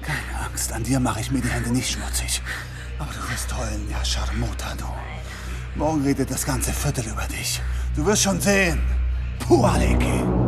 [0.01, 2.41] Keine Angst, an dir mache ich mir die Hände nicht schmutzig.
[2.99, 4.85] Aber du wirst heulen, ja, Charmota, du.
[5.75, 7.61] Morgen redet das ganze Viertel über dich.
[7.95, 8.79] Du wirst schon sehen.
[9.39, 10.44] Puh, Aleki.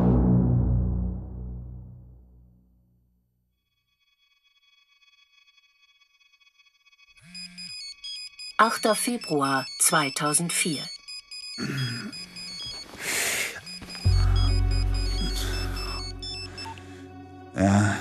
[8.60, 8.96] 8.
[8.96, 10.84] Februar 2004.
[17.56, 17.96] Ja.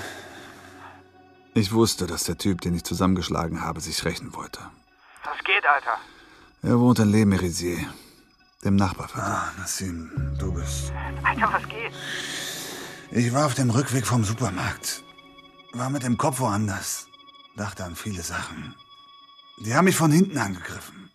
[1.53, 4.59] Ich wusste, dass der Typ, den ich zusammengeschlagen habe, sich rächen wollte.
[5.25, 5.99] Was geht, Alter?
[6.63, 7.85] Er wohnt in Les Merisiers,
[8.63, 9.31] dem Nachbarviertel.
[9.31, 10.91] Ah, Nassim, du bist.
[11.23, 11.93] Alter, was geht?
[13.11, 15.03] Ich war auf dem Rückweg vom Supermarkt.
[15.73, 17.05] War mit dem Kopf woanders.
[17.55, 18.73] Dachte an viele Sachen.
[19.59, 21.09] Die haben mich von hinten angegriffen.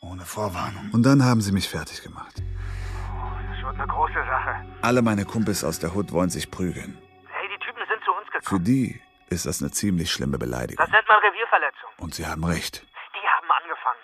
[0.00, 0.90] Ohne Vorwarnung.
[0.92, 2.36] Und dann haben sie mich fertig gemacht.
[2.36, 4.64] Das wird eine große Sache.
[4.82, 6.96] Alle meine Kumpels aus der Hood wollen sich prügeln.
[7.26, 8.42] Hey, die Typen sind zu uns gekommen.
[8.42, 9.00] Für die
[9.30, 10.84] ist das eine ziemlich schlimme Beleidigung.
[10.84, 11.90] Das nennt man Revierverletzung.
[11.98, 12.86] Und sie haben recht.
[13.14, 13.98] Die haben angefangen.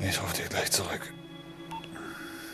[0.00, 1.12] Ich rufe dir gleich zurück.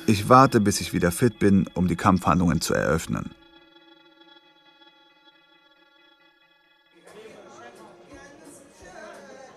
[0.06, 3.34] Ich warte, bis ich wieder fit bin, um die Kampfhandlungen zu eröffnen.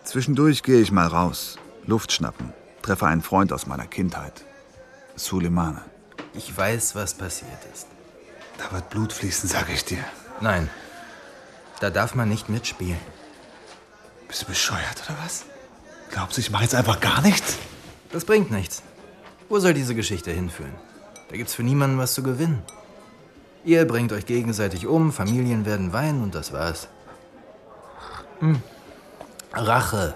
[0.04, 4.44] Zwischendurch gehe ich mal raus, Luft schnappen, treffe einen Freund aus meiner Kindheit,
[5.16, 5.82] Suleimane.
[6.34, 7.88] Ich weiß, was passiert ist.
[8.58, 10.04] Da wird Blut fließen, sage ich dir.
[10.42, 10.70] Nein,
[11.80, 13.00] da darf man nicht mitspielen.
[14.28, 15.46] Bist du bescheuert oder was?
[16.12, 17.58] Glaubst du, ich mache jetzt einfach gar nichts?
[18.12, 18.84] Das bringt nichts.
[19.50, 20.74] Wo soll diese Geschichte hinführen?
[21.30, 22.62] Da gibt's für niemanden was zu gewinnen.
[23.64, 26.90] Ihr bringt euch gegenseitig um, Familien werden weinen und das war's.
[28.40, 28.62] Hm.
[29.54, 30.16] Rache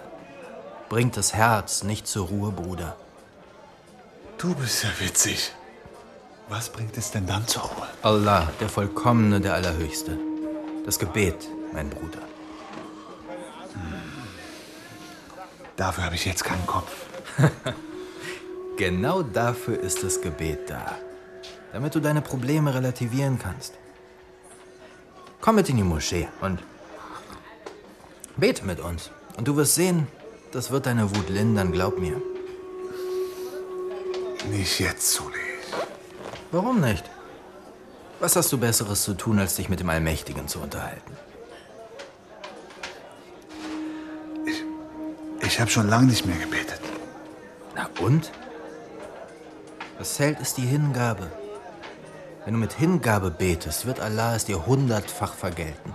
[0.90, 2.96] bringt das Herz nicht zur Ruhe, Bruder.
[4.40, 5.54] Du bist ja witzig.
[6.50, 7.88] Was bringt es denn dann zur Ruhe?
[8.02, 10.18] Allah, der Vollkommene, der Allerhöchste.
[10.86, 12.20] Das Gebet, mein Bruder.
[15.76, 16.92] Dafür habe ich jetzt keinen Kopf.
[18.78, 20.96] genau dafür ist das Gebet da.
[21.74, 23.76] Damit du deine Probleme relativieren kannst.
[25.42, 26.64] Komm mit in die Moschee und
[28.38, 29.12] bete mit uns.
[29.38, 30.08] Und du wirst sehen,
[30.52, 32.20] das wird deine Wut lindern, glaub mir.
[34.50, 35.36] Nicht jetzt, Suli.
[36.52, 37.04] Warum nicht?
[38.20, 41.16] Was hast du Besseres zu tun, als dich mit dem Allmächtigen zu unterhalten?
[44.46, 44.64] Ich,
[45.46, 46.82] ich habe schon lange nicht mehr gebetet.
[47.76, 48.32] Na und?
[50.00, 51.32] Was zählt, ist die Hingabe.
[52.46, 55.94] Wenn du mit Hingabe betest, wird Allah es dir hundertfach vergelten.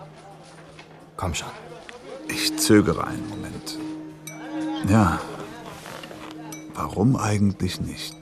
[1.17, 1.62] Komm schon.
[2.33, 3.79] Ich zögere einen Moment.
[4.89, 5.21] Ja.
[6.73, 8.17] Warum eigentlich nicht?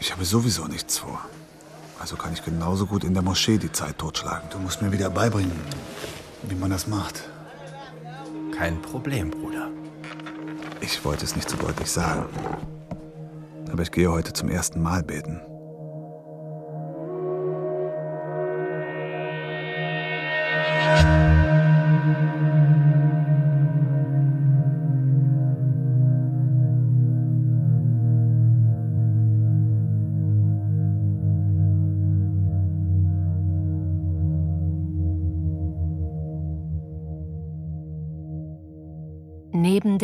[0.00, 1.18] Ich habe sowieso nichts vor.
[1.98, 4.48] Also kann ich genauso gut in der Moschee die Zeit totschlagen.
[4.50, 5.60] Du musst mir wieder beibringen,
[6.42, 7.28] wie man das macht.
[8.56, 9.70] Kein Problem, Bruder.
[10.80, 12.26] Ich wollte es nicht so deutlich sagen.
[13.72, 15.40] Aber ich gehe heute zum ersten Mal beten.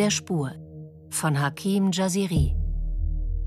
[0.01, 0.53] Der Spur
[1.11, 2.55] von Hakim Jaziri.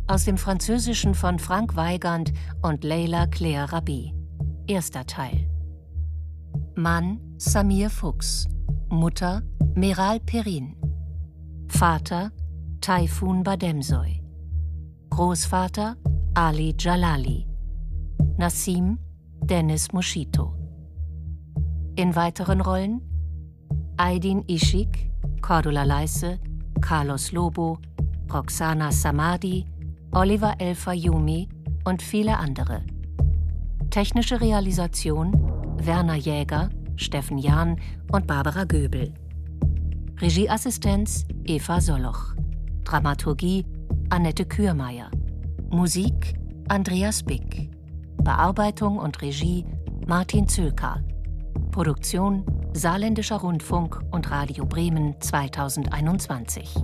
[0.07, 2.33] Aus dem Französischen von Frank Weigand
[2.63, 4.15] und Leila Claire Rabi.
[4.69, 5.51] Erster Teil.
[6.77, 8.47] Mann Samir Fuchs.
[8.89, 9.43] Mutter
[9.75, 10.77] Meral Perin.
[11.67, 12.31] Vater
[12.81, 14.23] Taifun Bademsoy.
[15.11, 15.97] Großvater
[16.35, 17.49] Ali Jalali.
[18.39, 19.01] Nassim
[19.43, 20.55] Dennis Moschito.
[21.97, 23.01] In weiteren Rollen
[23.97, 25.11] Aydin Ishik,
[25.45, 26.39] Cordula Leisse,
[26.81, 27.79] Carlos Lobo,
[28.33, 29.67] Roxana Samadi,
[30.13, 31.51] Oliver El Fayumi
[31.85, 32.81] und viele andere.
[33.91, 35.35] Technische Realisation
[35.85, 37.79] Werner Jäger, Steffen Jahn
[38.11, 39.13] und Barbara Göbel.
[40.19, 42.35] Regieassistenz Eva Soloch.
[42.85, 43.67] Dramaturgie
[44.09, 45.11] Annette Kürmeier.
[45.69, 46.39] Musik
[46.69, 47.71] Andreas Bick.
[48.17, 49.67] Bearbeitung und Regie
[50.07, 51.05] Martin Zülker.
[51.71, 56.75] Produktion Saarländischer Rundfunk und Radio Bremen 2021.